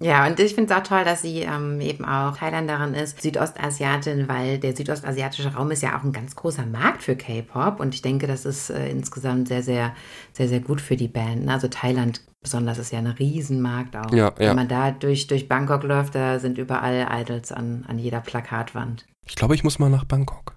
[0.00, 4.26] Ja, und ich finde es auch toll, dass sie ähm, eben auch Thailänderin ist, Südostasiatin,
[4.26, 8.02] weil der südostasiatische Raum ist ja auch ein ganz großer Markt für K-Pop und ich
[8.02, 9.94] denke, das ist äh, insgesamt sehr, sehr,
[10.32, 11.48] sehr, sehr gut für die Band.
[11.48, 14.12] Also Thailand besonders ist ja ein Riesenmarkt auch.
[14.12, 14.48] Ja, ja.
[14.48, 19.04] Wenn man da durch, durch Bangkok läuft, da sind überall Idols an, an jeder Plakatwand.
[19.26, 20.56] Ich glaube, ich muss mal nach Bangkok.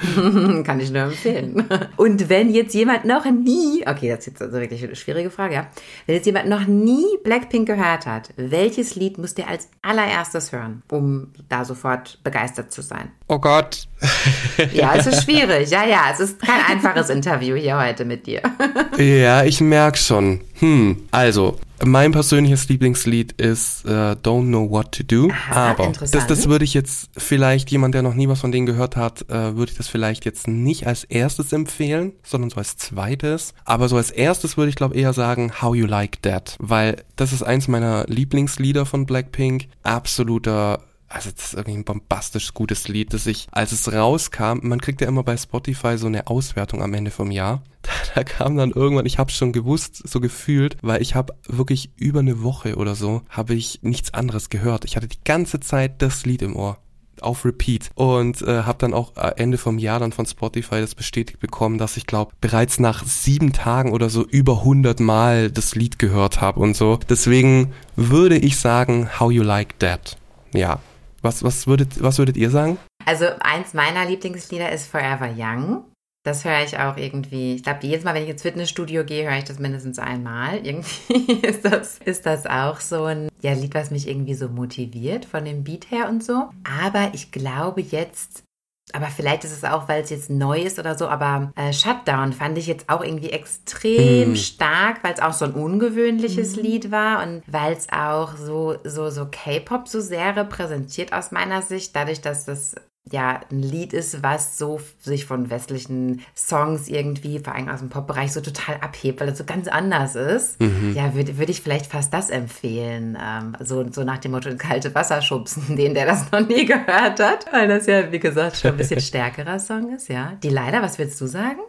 [0.64, 1.68] Kann ich nur empfehlen.
[1.96, 5.54] Und wenn jetzt jemand noch nie, okay, das ist jetzt also wirklich eine schwierige Frage,
[5.54, 5.66] ja.
[6.06, 10.82] Wenn jetzt jemand noch nie Blackpink gehört hat, welches Lied muss der als allererstes hören,
[10.90, 13.10] um da sofort begeistert zu sein?
[13.28, 13.89] Oh Gott.
[14.72, 15.70] Ja, es ist schwierig.
[15.70, 18.42] Ja, ja, es ist kein einfaches Interview hier heute mit dir.
[18.98, 20.40] Ja, ich merke schon.
[20.58, 25.30] Hm, also, mein persönliches Lieblingslied ist uh, Don't Know What to Do.
[25.30, 28.66] Aha, aber das, das würde ich jetzt vielleicht, jemand, der noch nie was von denen
[28.66, 32.76] gehört hat, uh, würde ich das vielleicht jetzt nicht als erstes empfehlen, sondern so als
[32.76, 33.54] zweites.
[33.64, 37.32] Aber so als erstes würde ich glaube eher sagen How You Like That, weil das
[37.32, 39.68] ist eins meiner Lieblingslieder von Blackpink.
[39.82, 44.80] Absoluter also das ist irgendwie ein bombastisch gutes Lied, das ich, als es rauskam, man
[44.80, 47.62] kriegt ja immer bei Spotify so eine Auswertung am Ende vom Jahr.
[47.82, 51.90] Da, da kam dann irgendwann, ich habe schon gewusst, so gefühlt, weil ich habe wirklich
[51.96, 54.84] über eine Woche oder so, habe ich nichts anderes gehört.
[54.84, 56.76] Ich hatte die ganze Zeit das Lied im Ohr
[57.22, 61.40] auf Repeat und äh, habe dann auch Ende vom Jahr dann von Spotify das bestätigt
[61.40, 65.98] bekommen, dass ich glaube bereits nach sieben Tagen oder so über 100 Mal das Lied
[65.98, 66.98] gehört habe und so.
[67.08, 70.18] Deswegen würde ich sagen, How You Like That.
[70.52, 70.80] Ja,
[71.22, 72.78] was, was, würdet, was würdet ihr sagen?
[73.04, 75.84] Also eins meiner Lieblingslieder ist Forever Young.
[76.22, 77.54] Das höre ich auch irgendwie.
[77.54, 80.56] Ich glaube, jedes Mal, wenn ich ins Fitnessstudio gehe, höre ich das mindestens einmal.
[80.66, 85.24] Irgendwie ist das, ist das auch so ein ja, Lied, was mich irgendwie so motiviert
[85.24, 86.50] von dem Beat her und so.
[86.80, 88.44] Aber ich glaube jetzt,
[88.94, 92.32] aber vielleicht ist es auch, weil es jetzt neu ist oder so, aber äh, Shutdown
[92.32, 94.36] fand ich jetzt auch irgendwie extrem Mhm.
[94.36, 99.10] stark, weil es auch so ein ungewöhnliches Lied war und weil es auch so, so,
[99.10, 102.74] so K-Pop so sehr repräsentiert aus meiner Sicht, dadurch, dass das
[103.12, 107.88] ja ein Lied ist, was so sich von westlichen Songs irgendwie, vor allem aus dem
[107.88, 110.60] Pop-Bereich, so total abhebt, weil es so ganz anders ist.
[110.60, 110.94] Mhm.
[110.94, 113.16] Ja, würde würde ich vielleicht fast das empfehlen.
[113.20, 117.20] Ähm, so, so nach dem Motto kalte Wasser schubsen, den, der das noch nie gehört
[117.20, 117.46] hat.
[117.52, 120.32] Weil das ja, wie gesagt, schon ein bisschen stärkerer Song ist, ja.
[120.42, 121.60] Die leider, was willst du sagen?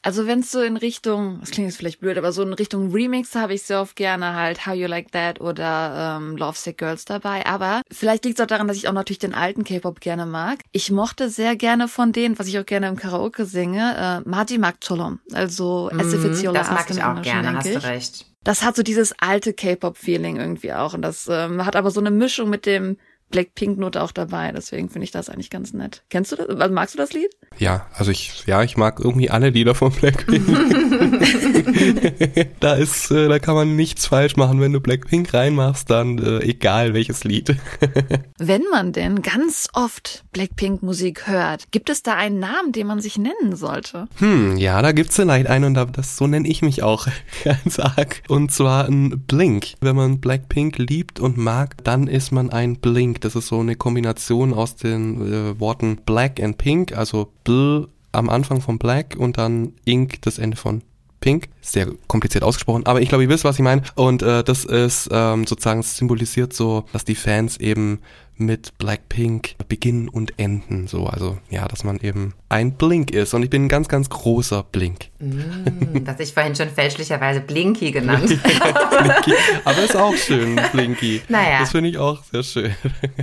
[0.00, 2.90] Also wenn es so in Richtung, das klingt jetzt vielleicht blöd, aber so in Richtung
[2.90, 6.78] Remix habe ich sehr oft gerne halt How You Like That oder ähm, Love Sick
[6.78, 7.44] Girls dabei.
[7.44, 10.60] Aber vielleicht liegt es auch daran, dass ich auch natürlich den alten K-Pop gerne mag.
[10.74, 14.56] Ich mochte sehr gerne von denen, was ich auch gerne im Karaoke singe, äh, Maji
[14.56, 15.20] Magcholom.
[15.32, 18.26] Also Your Mhm, das mag ich auch gerne, hast du recht.
[18.42, 20.94] Das hat so dieses alte K-Pop-Feeling irgendwie auch.
[20.94, 22.96] Und das ähm, hat aber so eine Mischung mit dem
[23.32, 24.52] Blackpink-Note auch dabei.
[24.52, 26.04] Deswegen finde ich das eigentlich ganz nett.
[26.10, 26.48] Kennst du das?
[26.48, 27.30] Also magst du das Lied?
[27.58, 30.46] Ja, also ich, ja, ich mag irgendwie alle Lieder von Blackpink.
[32.60, 34.60] da ist, äh, da kann man nichts falsch machen.
[34.60, 37.56] Wenn du Blackpink reinmachst, dann äh, egal welches Lied.
[38.38, 43.18] Wenn man denn ganz oft Blackpink-Musik hört, gibt es da einen Namen, den man sich
[43.18, 44.08] nennen sollte?
[44.16, 47.06] Hm, ja, da gibt's vielleicht einen und da, das, so nenne ich mich auch
[47.44, 48.22] ganz arg.
[48.28, 49.74] Und zwar ein Blink.
[49.80, 53.20] Wenn man Blackpink liebt und mag, dann ist man ein Blink.
[53.22, 58.28] Das ist so eine Kombination aus den äh, Worten Black and Pink, also Bl am
[58.28, 60.82] Anfang von Black und dann Ink, das Ende von
[61.22, 61.48] Pink.
[61.62, 63.82] Sehr kompliziert ausgesprochen, aber ich glaube, ihr wisst, was ich meine.
[63.94, 68.00] Und äh, das ist ähm, sozusagen symbolisiert so, dass die Fans eben
[68.36, 70.88] mit Blackpink beginnen und enden.
[70.88, 73.34] So, also ja, dass man eben ein Blink ist.
[73.34, 75.10] Und ich bin ein ganz, ganz großer Blink.
[75.18, 79.34] Hm, Was ich vorhin schon fälschlicherweise Blinky genannt Blinky.
[79.64, 81.22] Aber ist auch schön, Blinky.
[81.28, 81.60] Naja.
[81.60, 82.74] Das finde ich auch sehr schön.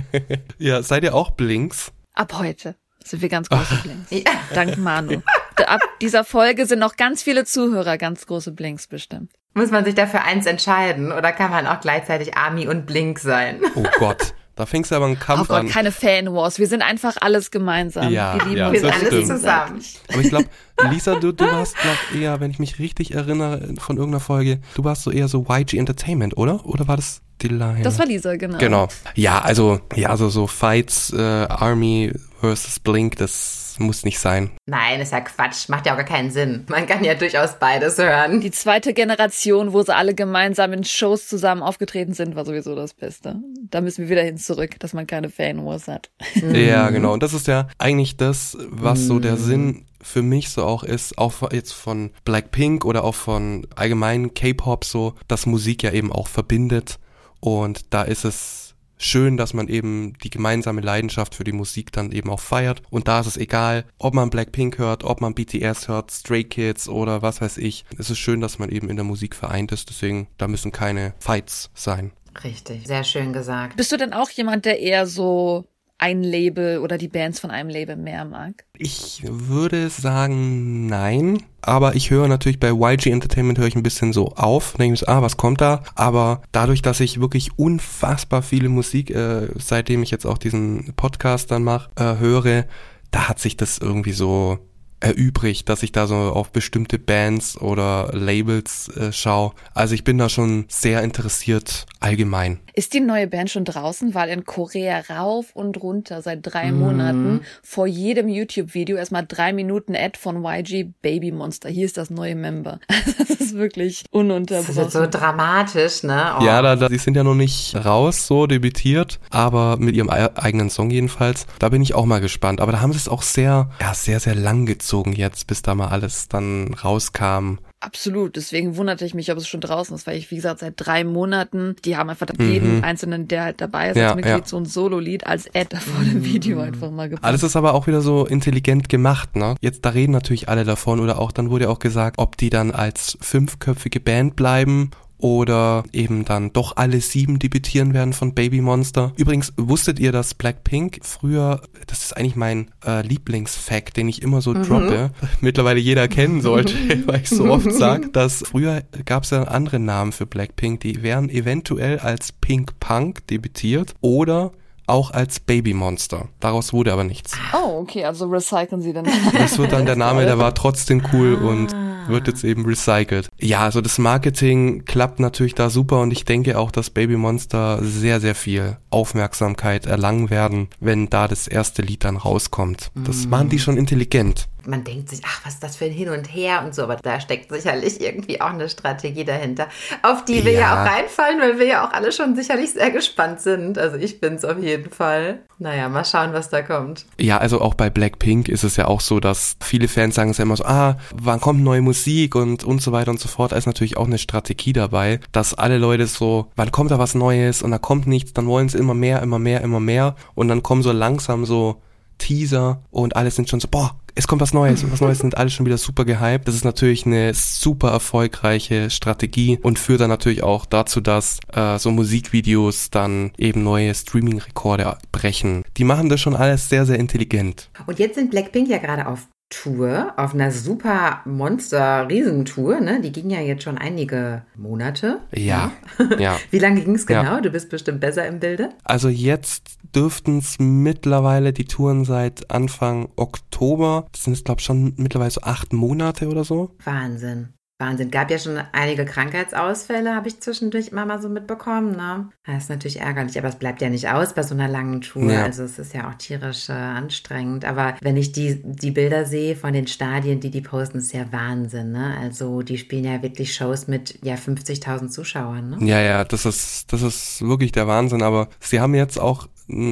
[0.58, 1.92] ja, seid ihr auch Blinks?
[2.14, 4.10] Ab heute sind wir ganz große Blinks.
[4.10, 4.32] Ja.
[4.54, 5.22] Dank Manu.
[5.68, 9.32] Ab dieser Folge sind noch ganz viele Zuhörer ganz große Blinks bestimmt.
[9.54, 13.60] Muss man sich dafür eins entscheiden oder kann man auch gleichzeitig Army und Blink sein?
[13.74, 15.68] Oh Gott, da fängst du aber einen Oh Kampf Gott, an.
[15.68, 16.58] keine Fan-Wars.
[16.58, 18.12] Wir sind einfach alles gemeinsam.
[18.12, 19.26] Ja, wir lieben ja, uns alles stimmt.
[19.26, 19.82] zusammen.
[20.12, 20.46] Aber ich glaube,
[20.90, 24.84] Lisa, du, du warst, glaub eher, wenn ich mich richtig erinnere von irgendeiner Folge, du
[24.84, 26.64] warst so eher so YG Entertainment, oder?
[26.64, 27.76] Oder war das Delina?
[27.82, 28.58] Das war Lisa, genau.
[28.58, 28.88] Genau.
[29.14, 34.50] Ja, also, ja, also so Fights, äh, Army versus Blink, das muss nicht sein.
[34.66, 35.68] Nein, ist ja Quatsch.
[35.68, 36.64] Macht ja auch gar keinen Sinn.
[36.68, 38.40] Man kann ja durchaus beides hören.
[38.40, 42.94] Die zweite Generation, wo sie alle gemeinsam in Shows zusammen aufgetreten sind, war sowieso das
[42.94, 43.36] Beste.
[43.70, 46.10] Da müssen wir wieder hin zurück, dass man keine Fan-Wars hat.
[46.60, 47.12] Ja, genau.
[47.12, 51.18] Und das ist ja eigentlich das, was so der Sinn für mich so auch ist,
[51.18, 56.28] auch jetzt von Blackpink oder auch von allgemeinen K-Pop so, dass Musik ja eben auch
[56.28, 56.98] verbindet.
[57.40, 62.12] Und da ist es schön, dass man eben die gemeinsame Leidenschaft für die Musik dann
[62.12, 62.82] eben auch feiert.
[62.90, 66.88] Und da ist es egal, ob man Blackpink hört, ob man BTS hört, Stray Kids
[66.88, 67.84] oder was weiß ich.
[67.98, 69.88] Es ist schön, dass man eben in der Musik vereint ist.
[69.88, 72.12] Deswegen, da müssen keine Fights sein.
[72.44, 73.76] Richtig, sehr schön gesagt.
[73.76, 75.64] Bist du denn auch jemand, der eher so
[76.00, 78.64] ein Label oder die Bands von einem Label mehr mag?
[78.78, 81.42] Ich würde sagen, nein.
[81.60, 84.74] Aber ich höre natürlich bei YG Entertainment höre ich ein bisschen so auf.
[84.78, 85.82] Denke ich, ah, was kommt da?
[85.94, 91.50] Aber dadurch, dass ich wirklich unfassbar viele Musik, äh, seitdem ich jetzt auch diesen Podcast
[91.50, 92.64] dann mache, äh, höre,
[93.10, 94.58] da hat sich das irgendwie so
[95.00, 99.52] erübrigt, dass ich da so auf bestimmte Bands oder Labels äh, schaue.
[99.74, 102.60] Also ich bin da schon sehr interessiert allgemein.
[102.74, 104.14] Ist die neue Band schon draußen?
[104.14, 109.94] Weil in Korea rauf und runter seit drei Monaten vor jedem YouTube-Video erstmal drei Minuten
[109.96, 111.68] Ad von YG Baby Monster.
[111.68, 112.80] Hier ist das neue Member.
[113.50, 114.76] Ist wirklich Das ist ununterbrochen.
[114.76, 116.34] jetzt so dramatisch, ne?
[116.38, 116.44] Oh.
[116.44, 120.36] Ja, da, da, die sind ja noch nicht raus, so debütiert, aber mit ihrem ei-
[120.36, 121.46] eigenen Song jedenfalls.
[121.58, 122.60] Da bin ich auch mal gespannt.
[122.60, 125.74] Aber da haben sie es auch sehr, ja, sehr, sehr lang gezogen jetzt, bis da
[125.74, 127.58] mal alles dann rauskam.
[127.82, 128.36] Absolut.
[128.36, 131.02] Deswegen wunderte ich mich, ob es schon draußen ist, weil ich, wie gesagt, seit drei
[131.02, 134.00] Monaten, die haben einfach jeden einzelnen, der halt dabei ist, Mhm.
[134.02, 134.38] Ja, als Mitglied ja.
[134.38, 134.44] Mhm.
[134.44, 137.24] so ein Solo-Lied als Ad vor dem Video einfach mal gepackt.
[137.24, 139.54] Alles ist aber auch wieder so intelligent gemacht, ne?
[139.60, 142.70] Jetzt, da reden natürlich alle davon oder auch, dann wurde auch gesagt, ob die dann
[142.70, 144.90] als fünfköpfige Band bleiben
[145.20, 149.12] oder eben dann doch alle sieben debütieren werden von Baby Monster.
[149.16, 154.40] Übrigens, wusstet ihr, dass Blackpink früher, das ist eigentlich mein äh, Lieblingsfact, den ich immer
[154.40, 156.74] so droppe, mittlerweile jeder kennen sollte,
[157.06, 161.02] weil ich so oft sage, dass früher gab es ja andere Namen für Blackpink, die
[161.02, 164.52] wären eventuell als Pink Punk debütiert oder
[164.86, 166.28] auch als Baby Monster.
[166.40, 167.32] Daraus wurde aber nichts.
[167.54, 169.06] oh, okay, also recyceln sie dann.
[169.32, 171.72] Das wird dann der Name, der war trotzdem cool und
[172.06, 173.28] wird jetzt eben recycelt.
[173.40, 177.78] Ja, also das Marketing klappt natürlich da super und ich denke auch, dass Baby Monster
[177.82, 182.90] sehr, sehr viel Aufmerksamkeit erlangen werden, wenn da das erste Lied dann rauskommt.
[182.94, 183.30] Das Mhm.
[183.30, 184.48] machen die schon intelligent.
[184.66, 186.96] Man denkt sich, ach, was ist das für ein Hin und Her und so, aber
[186.96, 189.68] da steckt sicherlich irgendwie auch eine Strategie dahinter,
[190.02, 190.82] auf die wir ja, Ja.
[190.82, 193.78] auch reinfallen, weil wir ja auch alle schon sicherlich sehr gespannt sind.
[193.78, 195.40] Also ich bin's auf jeden Fall.
[195.58, 197.04] Naja, mal schauen, was da kommt.
[197.18, 200.38] Ja, also auch bei Blackpink ist es ja auch so, dass viele Fans sagen es
[200.38, 203.52] ja immer so, ah, wann kommt neue Musik und, und so weiter und so fort.
[203.52, 207.14] Da ist natürlich auch eine Strategie dabei, dass alle Leute so, wann kommt da was
[207.14, 210.48] Neues und da kommt nichts, dann wollen sie immer mehr, immer mehr, immer mehr und
[210.48, 211.82] dann kommen so langsam so
[212.16, 215.36] Teaser und alle sind schon so, boah, es kommt was Neues und was Neues sind
[215.36, 216.46] alle schon wieder super gehypt.
[216.46, 221.78] Das ist natürlich eine super erfolgreiche Strategie und führt dann natürlich auch dazu, dass äh,
[221.78, 225.64] so Musikvideos dann eben neue Streaming-Rekorde brechen.
[225.76, 227.70] Die machen das schon alles sehr, sehr intelligent.
[227.86, 233.00] Und jetzt sind Blackpink ja gerade auf Tour, auf einer super Monster-Riesentour, ne?
[233.00, 235.18] Die ging ja jetzt schon einige Monate.
[235.34, 235.72] Ja,
[236.18, 236.38] ja.
[236.50, 237.22] Wie lange ging es Ja.
[237.22, 237.40] genau?
[237.40, 238.70] Du bist bestimmt besser im Bilde.
[238.84, 244.94] Also jetzt dürften es mittlerweile die Touren seit Anfang Oktober, das sind glaube ich schon
[244.96, 246.76] mittlerweile so acht Monate oder so.
[246.84, 247.48] Wahnsinn.
[247.80, 248.10] Wahnsinn.
[248.10, 251.92] Gab ja schon einige Krankheitsausfälle, habe ich zwischendurch immer mal so mitbekommen.
[251.92, 252.28] Ne?
[252.44, 255.32] Das ist natürlich ärgerlich, aber es bleibt ja nicht aus bei so einer langen Tour.
[255.32, 255.42] Ja.
[255.42, 257.64] Also es ist ja auch tierisch äh, anstrengend.
[257.64, 261.32] Aber wenn ich die, die Bilder sehe von den Stadien, die die posten, ist ja
[261.32, 261.92] Wahnsinn.
[261.92, 262.16] Ne?
[262.20, 265.70] Also die spielen ja wirklich Shows mit ja 50.000 Zuschauern.
[265.70, 265.86] Ne?
[265.86, 269.48] Ja, ja, das ist, das ist wirklich der Wahnsinn, aber sie haben jetzt auch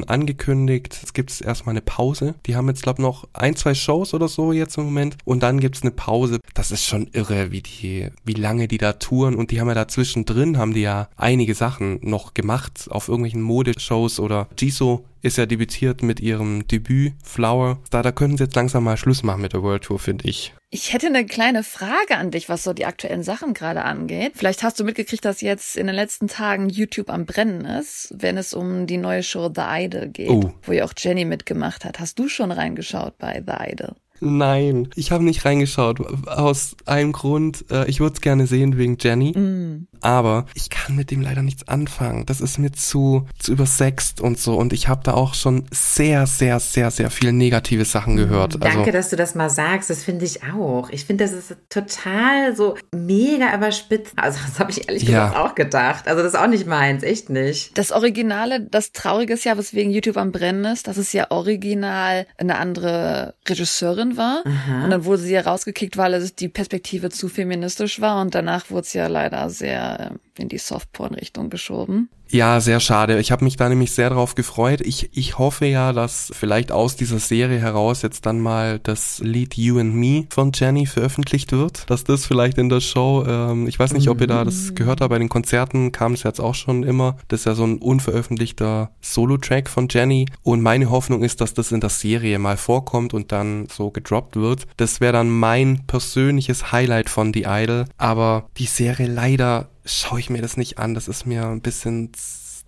[0.07, 2.35] angekündigt, es gibt erstmal eine Pause.
[2.45, 5.59] Die haben jetzt, glaube noch ein, zwei Shows oder so jetzt im Moment und dann
[5.59, 6.39] gibt's eine Pause.
[6.53, 9.73] Das ist schon irre, wie die, wie lange die da touren und die haben ja
[9.73, 15.37] dazwischen drin, haben die ja einige Sachen noch gemacht auf irgendwelchen Modeshows oder Jisoo ist
[15.37, 17.79] ja debütiert mit ihrem Debüt Flower.
[17.89, 20.53] Da, da könnten sie jetzt langsam mal Schluss machen mit der World Tour, finde ich.
[20.71, 24.33] Ich hätte eine kleine Frage an dich, was so die aktuellen Sachen gerade angeht.
[24.35, 28.37] Vielleicht hast du mitgekriegt, dass jetzt in den letzten Tagen YouTube am Brennen ist, wenn
[28.37, 30.53] es um die neue Show The Idol geht, Oh.
[30.63, 31.99] wo ja auch Jenny mitgemacht hat.
[31.99, 33.95] Hast du schon reingeschaut bei The Idol?
[34.21, 35.99] Nein, ich habe nicht reingeschaut.
[36.27, 39.87] Aus einem Grund, äh, ich würde es gerne sehen wegen Jenny, Mm.
[40.01, 42.25] aber ich kann mit dem leider nichts anfangen.
[42.25, 44.55] Das ist mir zu, zu übersext und so.
[44.55, 48.57] Und ich habe da auch schon sehr, sehr, sehr, sehr viel negative Sachen gehört.
[48.63, 49.89] Danke, also, dass du das mal sagst.
[49.89, 50.89] Das finde ich auch.
[50.89, 54.13] Ich finde, das ist total so mega überspitzt.
[54.15, 55.27] Also, das habe ich ehrlich Ja.
[55.29, 56.07] gesagt auch gedacht.
[56.07, 57.03] Also, das ist auch nicht meins.
[57.03, 57.77] Echt nicht.
[57.77, 62.25] Das Originale, das Traurige ist ja, weswegen YouTube am Brennen ist, dass es ja original
[62.37, 64.43] eine andere Regisseurin war.
[64.45, 64.83] Aha.
[64.83, 68.21] Und dann wurde sie ja rausgekickt, weil es die Perspektive zu feministisch war.
[68.21, 72.09] Und danach wurde es ja leider sehr äh, in die Softporn-Richtung geschoben.
[72.31, 73.19] ja, sehr schade.
[73.19, 74.81] Ich habe mich da nämlich sehr drauf gefreut.
[74.81, 79.55] Ich, ich hoffe ja, dass vielleicht aus dieser Serie heraus jetzt dann mal das Lied
[79.55, 81.89] You and Me von Jenny veröffentlicht wird.
[81.89, 85.01] Dass das vielleicht in der Show, ähm, ich weiß nicht, ob ihr da das gehört
[85.01, 87.17] habt, bei den Konzerten kam es jetzt auch schon immer.
[87.29, 90.27] Das ist ja so ein unveröffentlichter Solo-Track von Jenny.
[90.43, 94.35] Und meine Hoffnung ist, dass das in der Serie mal vorkommt und dann so gedroppt
[94.35, 94.67] wird.
[94.77, 97.85] Das wäre dann mein persönliches Highlight von The Idol.
[97.97, 100.93] Aber die Serie leider schaue ich mir das nicht an.
[100.93, 102.11] Das ist mir ein bisschen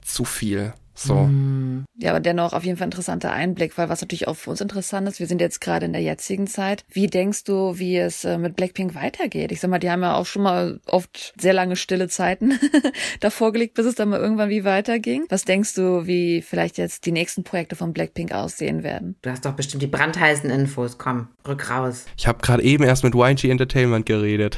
[0.02, 0.74] zu viel.
[1.02, 1.30] So.
[1.98, 5.08] Ja, aber dennoch auf jeden Fall interessanter Einblick, weil was natürlich auch für uns interessant
[5.08, 6.84] ist, wir sind jetzt gerade in der jetzigen Zeit.
[6.90, 9.52] Wie denkst du, wie es äh, mit Blackpink weitergeht?
[9.52, 12.60] Ich sag mal, die haben ja auch schon mal oft sehr lange stille Zeiten
[13.20, 15.26] davor gelegt, bis es dann mal irgendwann wie weiterging.
[15.30, 19.16] Was denkst du, wie vielleicht jetzt die nächsten Projekte von Blackpink aussehen werden?
[19.22, 20.98] Du hast doch bestimmt die brandheißen Infos.
[20.98, 22.06] Komm, rück raus.
[22.18, 24.58] Ich habe gerade eben erst mit YG Entertainment geredet.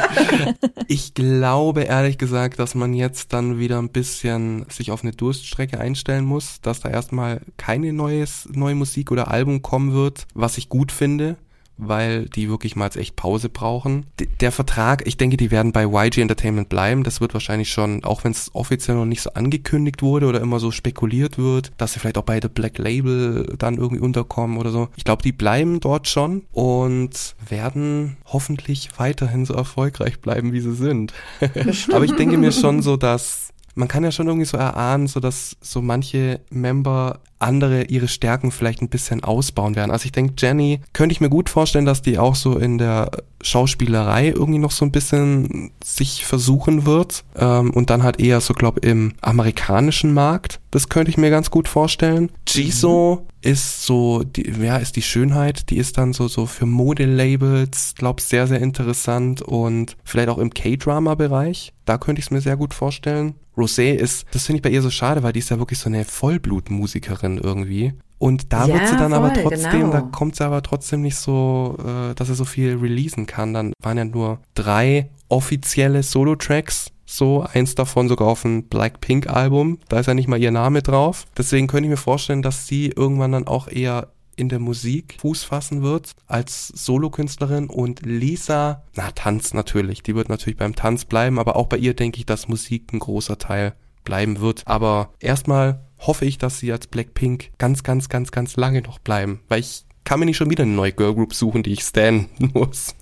[0.88, 5.12] ich glaube ehrlich gesagt, dass man jetzt dann wieder ein bisschen sich auf eine
[5.56, 10.58] Durststrecke einstellen muss, dass da erstmal keine neues, neue Musik oder Album kommen wird, was
[10.58, 11.36] ich gut finde
[11.78, 14.06] weil die wirklich mal jetzt echt Pause brauchen.
[14.18, 17.02] D der Vertrag, ich denke, die werden bei YG Entertainment bleiben.
[17.02, 20.58] Das wird wahrscheinlich schon, auch wenn es offiziell noch nicht so angekündigt wurde oder immer
[20.58, 24.70] so spekuliert wird, dass sie vielleicht auch bei The Black Label dann irgendwie unterkommen oder
[24.70, 24.88] so.
[24.96, 30.74] Ich glaube, die bleiben dort schon und werden hoffentlich weiterhin so erfolgreich bleiben, wie sie
[30.74, 31.12] sind.
[31.92, 35.20] Aber ich denke mir schon so, dass man kann ja schon irgendwie so erahnen, so
[35.20, 39.90] dass so manche Member andere ihre Stärken vielleicht ein bisschen ausbauen werden.
[39.90, 43.10] Also ich denke, Jenny könnte ich mir gut vorstellen, dass die auch so in der
[43.42, 48.54] Schauspielerei irgendwie noch so ein bisschen sich versuchen wird ähm, und dann halt eher so,
[48.54, 50.60] glaube im amerikanischen Markt.
[50.70, 52.30] Das könnte ich mir ganz gut vorstellen.
[52.48, 57.94] Jisoo ist so, die, ja, ist die Schönheit, die ist dann so, so für Modelabels,
[57.96, 61.72] glaube sehr, sehr interessant und vielleicht auch im K-Drama-Bereich.
[61.84, 63.34] Da könnte ich es mir sehr gut vorstellen.
[63.56, 65.88] Rosé ist, das finde ich bei ihr so schade, weil die ist ja wirklich so
[65.88, 67.25] eine Vollblutmusikerin.
[67.26, 67.94] Drin irgendwie.
[68.18, 69.92] Und da Ja, wird sie dann aber voll, trotzdem, genau.
[69.92, 73.52] da kommt sie aber trotzdem nicht so, äh, dass sie so viel releasen kann.
[73.52, 76.92] Dann waren ja nur drei offizielle Solo-Tracks.
[77.08, 79.78] So, eins davon sogar auf dem Blackpink-Album.
[79.88, 81.26] Da ist ja nicht mal ihr Name drauf.
[81.36, 85.44] Deswegen könnte ich mir vorstellen, dass sie irgendwann dann auch eher in der Musik Fuß
[85.44, 91.38] fassen wird als Solokünstlerin und Lisa, na Tanz natürlich, die wird natürlich beim Tanz bleiben,
[91.38, 93.74] aber auch bei ihr denke ich, dass Musik ein großer Teil
[94.04, 94.62] bleiben wird.
[94.66, 99.40] Aber erstmal hoffe ich, dass sie als Blackpink ganz, ganz, ganz, ganz lange noch bleiben,
[99.48, 102.94] weil ich kann mir nicht schon wieder eine neue Girlgroup suchen, die ich stan muss.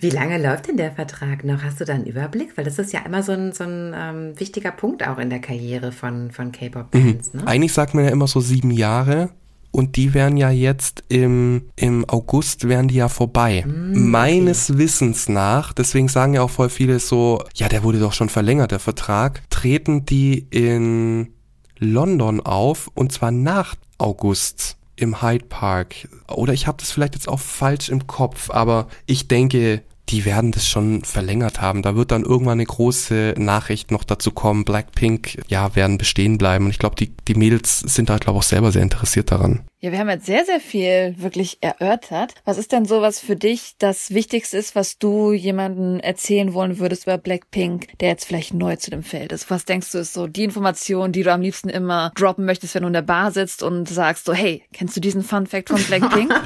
[0.00, 1.62] Wie lange läuft denn der Vertrag noch?
[1.62, 2.56] Hast du da einen Überblick?
[2.56, 5.38] Weil das ist ja immer so ein, so ein ähm, wichtiger Punkt auch in der
[5.38, 7.46] Karriere von, von K-Pop-Bands, ne?
[7.46, 9.30] Eigentlich sagt man ja immer so sieben Jahre.
[9.72, 13.64] Und die wären ja jetzt im, im August wären die ja vorbei.
[13.66, 18.28] Meines Wissens nach, deswegen sagen ja auch voll viele so, ja, der wurde doch schon
[18.28, 21.32] verlängert, der Vertrag, treten die in
[21.78, 26.08] London auf und zwar nach August im Hyde Park.
[26.28, 30.52] Oder ich habe das vielleicht jetzt auch falsch im Kopf, aber ich denke, die werden
[30.52, 31.82] das schon verlängert haben.
[31.82, 34.64] Da wird dann irgendwann eine große Nachricht noch dazu kommen.
[34.64, 36.66] Blackpink, ja, werden bestehen bleiben.
[36.66, 39.62] Und ich glaube, die, die Mädels sind da, glaube ich, auch selber sehr interessiert daran.
[39.84, 42.34] Ja, wir haben jetzt sehr, sehr viel wirklich erörtert.
[42.44, 47.02] Was ist denn sowas für dich das Wichtigste ist, was du jemandem erzählen wollen würdest
[47.02, 49.50] über Blackpink, der jetzt vielleicht neu zu dem Feld ist?
[49.50, 52.82] Was denkst du ist so die Information, die du am liebsten immer droppen möchtest, wenn
[52.82, 55.82] du in der Bar sitzt und sagst so, hey, kennst du diesen Fun Fact von
[55.82, 56.32] Blackpink?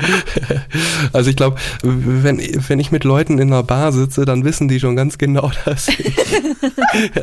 [1.12, 4.80] Also ich glaube, wenn, wenn ich mit Leuten in einer Bar sitze, dann wissen die
[4.80, 6.16] schon ganz genau, dass ich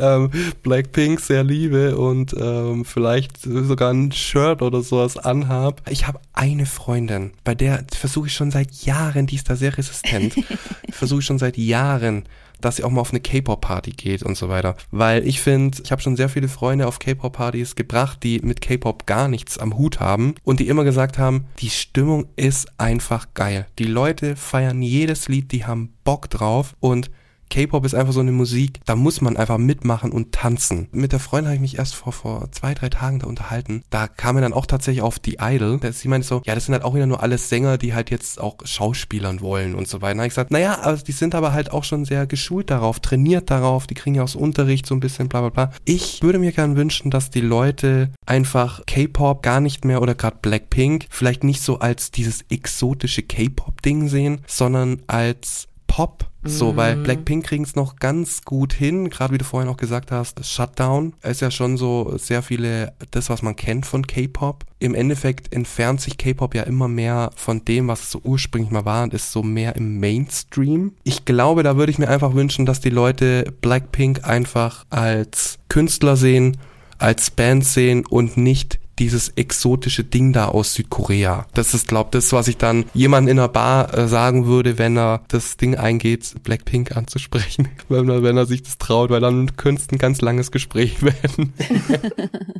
[0.00, 0.30] ähm,
[0.62, 5.82] Blackpink sehr liebe und ähm, vielleicht sogar ein Shirt oder sowas anhab.
[5.90, 9.76] Ich habe eine Freundin, bei der versuche ich schon seit Jahren, die ist da sehr
[9.76, 10.34] resistent,
[10.90, 12.24] versuche ich schon seit Jahren
[12.64, 14.76] dass sie auch mal auf eine K-Pop-Party geht und so weiter.
[14.90, 19.06] Weil ich finde, ich habe schon sehr viele Freunde auf K-Pop-Partys gebracht, die mit K-Pop
[19.06, 23.66] gar nichts am Hut haben und die immer gesagt haben, die Stimmung ist einfach geil.
[23.78, 27.10] Die Leute feiern jedes Lied, die haben Bock drauf und
[27.50, 30.88] K-Pop ist einfach so eine Musik, da muss man einfach mitmachen und tanzen.
[30.92, 33.82] Mit der Freundin habe ich mich erst vor, vor zwei, drei Tagen da unterhalten.
[33.90, 35.80] Da kam er dann auch tatsächlich auf die Idol.
[35.92, 38.40] Sie meinte so, ja, das sind halt auch wieder nur alles Sänger, die halt jetzt
[38.40, 40.14] auch Schauspielern wollen und so weiter.
[40.14, 43.00] Da habe ich gesagt, naja, also die sind aber halt auch schon sehr geschult darauf,
[43.00, 45.70] trainiert darauf, die kriegen ja aus Unterricht so ein bisschen bla bla bla.
[45.84, 50.38] Ich würde mir gern wünschen, dass die Leute einfach K-Pop gar nicht mehr oder gerade
[50.40, 56.26] Blackpink vielleicht nicht so als dieses exotische K-Pop-Ding sehen, sondern als Pop.
[56.46, 60.12] So, weil Blackpink kriegen es noch ganz gut hin, gerade wie du vorhin auch gesagt
[60.12, 64.64] hast, Shutdown ist ja schon so sehr viele, das, was man kennt von K-Pop.
[64.78, 68.84] Im Endeffekt entfernt sich K-Pop ja immer mehr von dem, was es so ursprünglich mal
[68.84, 70.92] war und ist so mehr im Mainstream.
[71.02, 76.16] Ich glaube, da würde ich mir einfach wünschen, dass die Leute Blackpink einfach als Künstler
[76.16, 76.58] sehen,
[76.98, 81.46] als Band sehen und nicht dieses exotische Ding da aus Südkorea.
[81.54, 84.96] Das ist, glaube das, was ich dann jemand in einer Bar äh, sagen würde, wenn
[84.96, 89.56] er das Ding eingeht, Blackpink anzusprechen, wenn er, wenn er sich das traut, weil dann
[89.56, 91.52] könnte es ein ganz langes Gespräch werden.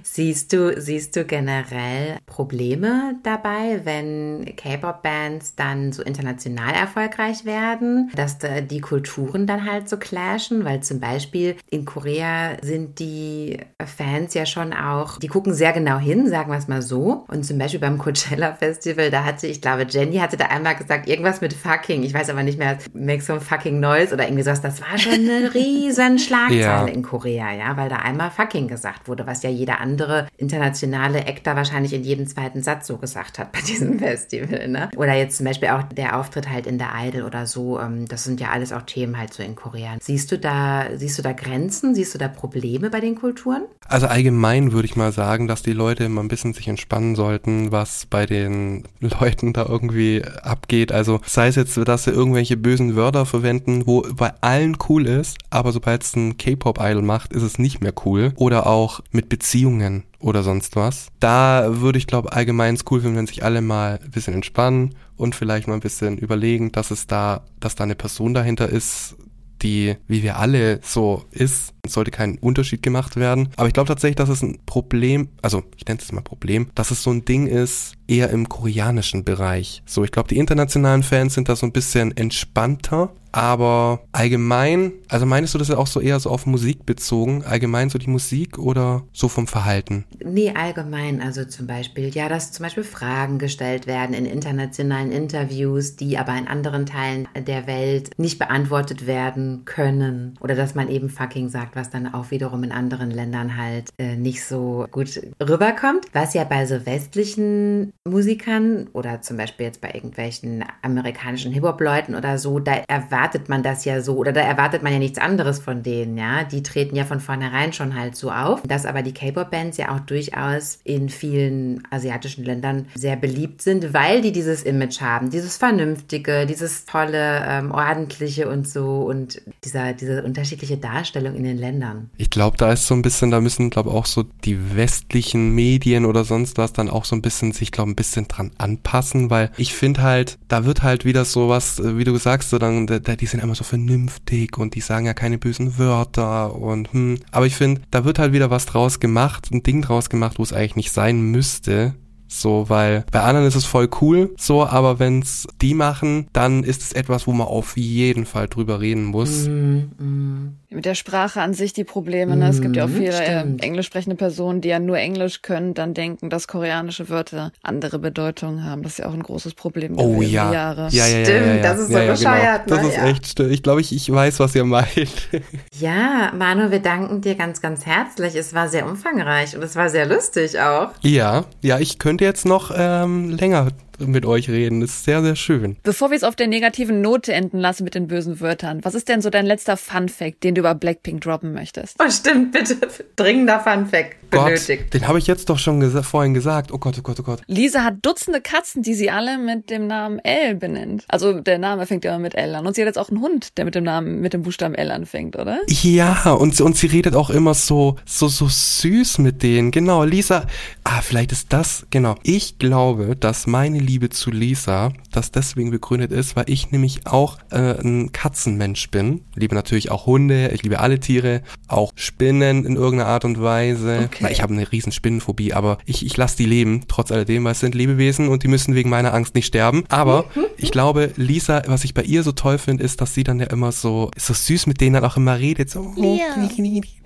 [0.02, 8.38] Siehst du, siehst du generell Probleme dabei, wenn K-Pop-Bands dann so international erfolgreich werden, dass
[8.38, 10.64] da die Kulturen dann halt so clashen?
[10.64, 15.98] Weil zum Beispiel in Korea sind die Fans ja schon auch, die gucken sehr genau
[15.98, 17.24] hin, sagen wir es mal so.
[17.28, 21.08] Und zum Beispiel beim Coachella Festival, da hatte, ich glaube, Jenny hatte da einmal gesagt,
[21.08, 24.60] irgendwas mit fucking, ich weiß aber nicht mehr, make some fucking noise oder irgendwie sowas.
[24.60, 26.84] Das war schon eine riesen Schlagzeile Ja.
[26.86, 31.56] in Korea, ja, weil da einmal fucking gesagt wurde, was ja jeder andere internationale Actor
[31.56, 34.90] wahrscheinlich in jedem zweiten Satz so gesagt hat bei diesem Festival, ne?
[34.96, 38.24] Oder jetzt zum Beispiel auch der Auftritt halt in der Idol oder so, ähm, das
[38.24, 39.96] sind ja alles auch Themen halt so in Korea.
[40.00, 43.62] Siehst du da, siehst du da Grenzen, siehst du da Probleme bei den Kulturen?
[43.86, 47.72] Also allgemein würde ich mal sagen, dass die Leute mal ein bisschen sich entspannen sollten,
[47.72, 50.92] was bei den Leuten da irgendwie abgeht.
[50.92, 55.38] Also sei es jetzt, dass sie irgendwelche bösen Wörter verwenden, wo bei allen cool ist,
[55.50, 58.32] aber sobald es ein K-Pop-Idol macht, ist es nicht mehr cool.
[58.36, 61.08] Oder auch mit Beziehungen oder sonst was.
[61.20, 64.94] Da würde ich glaube allgemein es cool finden, wenn sich alle mal ein bisschen entspannen
[65.16, 69.16] und vielleicht mal ein bisschen überlegen, dass es da, dass da eine Person dahinter ist,
[69.64, 73.48] die, wie wir alle so ist, sollte kein Unterschied gemacht werden.
[73.56, 76.90] Aber ich glaube tatsächlich, dass es ein Problem, also ich nenne es mal Problem, dass
[76.90, 79.82] es so ein Ding ist, eher im koreanischen Bereich.
[79.86, 85.26] So, ich glaube, die internationalen Fans sind da so ein bisschen entspannter aber allgemein, also
[85.26, 88.58] meinst du das ja auch so eher so auf Musik bezogen, allgemein so die Musik
[88.58, 90.04] oder so vom Verhalten?
[90.24, 95.96] Nee, allgemein, also zum Beispiel, ja, dass zum Beispiel Fragen gestellt werden in internationalen Interviews,
[95.96, 100.38] die aber in anderen Teilen der Welt nicht beantwortet werden können.
[100.40, 104.14] Oder dass man eben fucking sagt, was dann auch wiederum in anderen Ländern halt äh,
[104.14, 109.90] nicht so gut rüberkommt, was ja bei so westlichen Musikern oder zum Beispiel jetzt bei
[109.90, 114.92] irgendwelchen amerikanischen Hip-Hop-Leuten oder so, da erwartet man das ja so oder da erwartet man
[114.92, 116.44] ja nichts anderes von denen, ja.
[116.44, 118.62] Die treten ja von vornherein schon halt so auf.
[118.62, 124.20] Dass aber die K-Pop-Bands ja auch durchaus in vielen asiatischen Ländern sehr beliebt sind, weil
[124.20, 130.22] die dieses Image haben, dieses Vernünftige, dieses tolle, ähm, ordentliche und so und dieser, diese
[130.22, 132.10] unterschiedliche Darstellung in den Ländern.
[132.16, 136.04] Ich glaube, da ist so ein bisschen, da müssen, glaube auch so die westlichen Medien
[136.04, 139.50] oder sonst was dann auch so ein bisschen sich, glaube ein bisschen dran anpassen, weil
[139.56, 142.86] ich finde halt, da wird halt wieder so was, äh, wie du sagst, so dann,
[143.16, 147.18] die sind immer so vernünftig und die sagen ja keine bösen Wörter und hm.
[147.30, 150.42] Aber ich finde, da wird halt wieder was draus gemacht, ein Ding draus gemacht, wo
[150.42, 151.94] es eigentlich nicht sein müsste.
[152.26, 156.82] So, weil bei anderen ist es voll cool, so, aber wenn's die machen, dann ist
[156.82, 159.46] es etwas, wo man auf jeden Fall drüber reden muss.
[159.46, 162.36] Mm, mm mit der Sprache an sich die Probleme.
[162.36, 162.48] Ne?
[162.48, 165.74] Es gibt ja auch mhm, viele äh, englisch sprechende Personen, die ja nur Englisch können,
[165.74, 168.82] dann denken, dass koreanische Wörter andere Bedeutungen haben.
[168.82, 169.98] Das ist ja auch ein großes Problem.
[169.98, 170.52] Oh ja.
[170.52, 170.88] Jahre.
[170.90, 171.04] ja.
[171.04, 172.66] Ja, ja, Stimmt, ja, ja, das ist so bescheuert.
[172.66, 172.76] Genau.
[172.76, 173.52] Das ist echt stimmt.
[173.52, 175.28] Ich glaube, ich, ich weiß, was ihr meint.
[175.78, 178.34] ja, Manu, wir danken dir ganz, ganz herzlich.
[178.34, 180.90] Es war sehr umfangreich und es war sehr lustig auch.
[181.02, 183.68] Ja, ja, ich könnte jetzt noch ähm, länger
[183.98, 184.80] mit euch reden.
[184.80, 185.76] Das ist sehr, sehr schön.
[185.82, 189.08] Bevor wir es auf der negativen Note enden lassen mit den bösen Wörtern, was ist
[189.08, 191.96] denn so dein letzter Fun Fact, den du über Blackpink droppen möchtest?
[192.00, 192.76] Oh, stimmt, bitte.
[193.16, 194.84] Dringender Fun Fact benötigt.
[194.84, 196.72] Gott, den habe ich jetzt doch schon gesa vorhin gesagt.
[196.72, 197.42] Oh Gott, oh Gott, oh Gott.
[197.46, 201.04] Lisa hat Dutzende Katzen, die sie alle mit dem Namen L benennt.
[201.08, 202.66] Also der Name fängt ja immer mit L an.
[202.66, 204.90] Und sie hat jetzt auch einen Hund, der mit dem Namen, mit dem Buchstaben L
[204.90, 205.60] anfängt, oder?
[205.68, 209.70] Ja, und, und sie redet auch immer so, so, so süß mit denen.
[209.70, 210.46] Genau, Lisa,
[210.84, 212.16] ah, vielleicht ist das, genau.
[212.22, 217.38] Ich glaube, dass meine Liebe zu Lisa, das deswegen begründet ist, weil ich nämlich auch
[217.50, 219.22] äh, ein Katzenmensch bin.
[219.34, 223.40] Ich liebe natürlich auch Hunde, ich liebe alle Tiere, auch Spinnen in irgendeiner Art und
[223.40, 224.02] Weise.
[224.06, 224.18] Okay.
[224.20, 227.52] Na, ich habe eine riesen Spinnenphobie, aber ich, ich lasse die leben, trotz alledem, weil
[227.52, 229.84] es sind Lebewesen und die müssen wegen meiner Angst nicht sterben.
[229.88, 230.24] Aber
[230.56, 233.46] ich glaube, Lisa, was ich bei ihr so toll finde, ist, dass sie dann ja
[233.46, 235.70] immer so, so süß mit denen dann auch immer redet.
[235.70, 236.48] So, ja.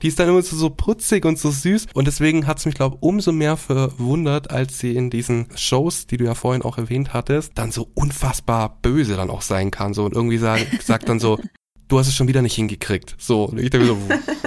[0.02, 1.86] Die ist dann immer so, so putzig und so süß.
[1.94, 6.06] Und deswegen hat es mich, glaube ich, umso mehr verwundert, als sie in diesen Shows,
[6.06, 9.94] die du ja vorhin auch erwähnt hattest, dann so unfassbar böse dann auch sein kann.
[9.94, 11.38] So und irgendwie sagen, sagt dann so,
[11.88, 13.16] du hast es schon wieder nicht hingekriegt.
[13.18, 13.98] So, und ich denke so,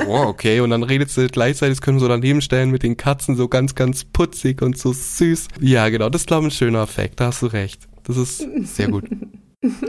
[0.08, 0.60] oh, okay.
[0.60, 3.48] Und dann redet sie gleichzeitig, das können wir so daneben stellen mit den Katzen, so
[3.48, 5.48] ganz, ganz putzig und so süß.
[5.60, 7.88] Ja, genau, das ist, glaube ich, ein schöner Effekt, da hast du recht.
[8.04, 9.06] Das ist sehr gut.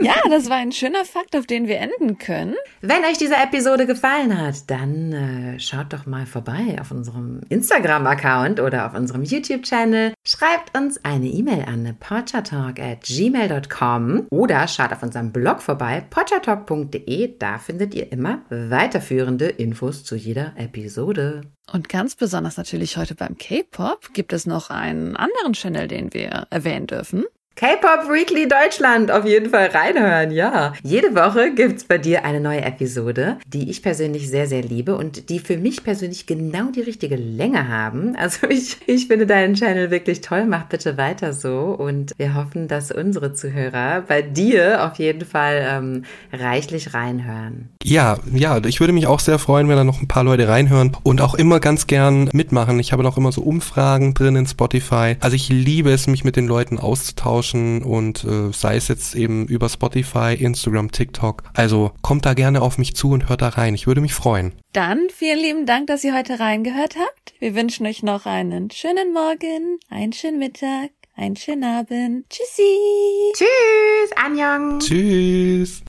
[0.02, 2.54] Ja, das war ein schöner Fakt, auf den wir enden können.
[2.82, 8.60] Wenn euch diese Episode gefallen hat, dann äh, schaut doch mal vorbei auf unserem Instagram-Account
[8.60, 10.12] oder auf unserem YouTube-Channel.
[10.26, 17.38] Schreibt uns eine E-Mail an pottertalk at gmail.com oder schaut auf unserem Blog vorbei, pottertalk.de.
[17.38, 21.42] Da findet ihr immer weiterführende Infos zu jeder Episode.
[21.72, 26.46] Und ganz besonders natürlich heute beim K-Pop gibt es noch einen anderen Channel, den wir
[26.50, 27.24] erwähnen dürfen.
[27.54, 30.72] K-Pop Weekly Deutschland auf jeden Fall reinhören, ja.
[30.82, 35.28] Jede Woche gibt's bei dir eine neue Episode, die ich persönlich sehr, sehr liebe und
[35.28, 38.16] die für mich persönlich genau die richtige Länge haben.
[38.16, 40.46] Also ich, ich finde deinen Channel wirklich toll.
[40.46, 45.64] Mach bitte weiter so und wir hoffen, dass unsere Zuhörer bei dir auf jeden Fall
[45.68, 47.68] ähm, reichlich reinhören.
[47.84, 50.96] Ja, ja, ich würde mich auch sehr freuen, wenn da noch ein paar Leute reinhören
[51.02, 52.80] und auch immer ganz gern mitmachen.
[52.80, 55.16] Ich habe noch immer so Umfragen drin in Spotify.
[55.20, 59.14] Also ich liebe es, mich mit den Leuten auszutauschen austauschen und äh, sei es jetzt
[59.14, 61.42] eben über Spotify, Instagram, TikTok.
[61.54, 63.74] Also kommt da gerne auf mich zu und hört da rein.
[63.74, 64.52] Ich würde mich freuen.
[64.72, 67.34] Dann vielen lieben Dank, dass ihr heute reingehört habt.
[67.40, 72.28] Wir wünschen euch noch einen schönen Morgen, einen schönen Mittag, einen schönen Abend.
[72.30, 73.32] Tschüssi.
[73.34, 74.16] Tschüss.
[74.16, 74.78] Anjong.
[74.78, 75.80] Tschüss.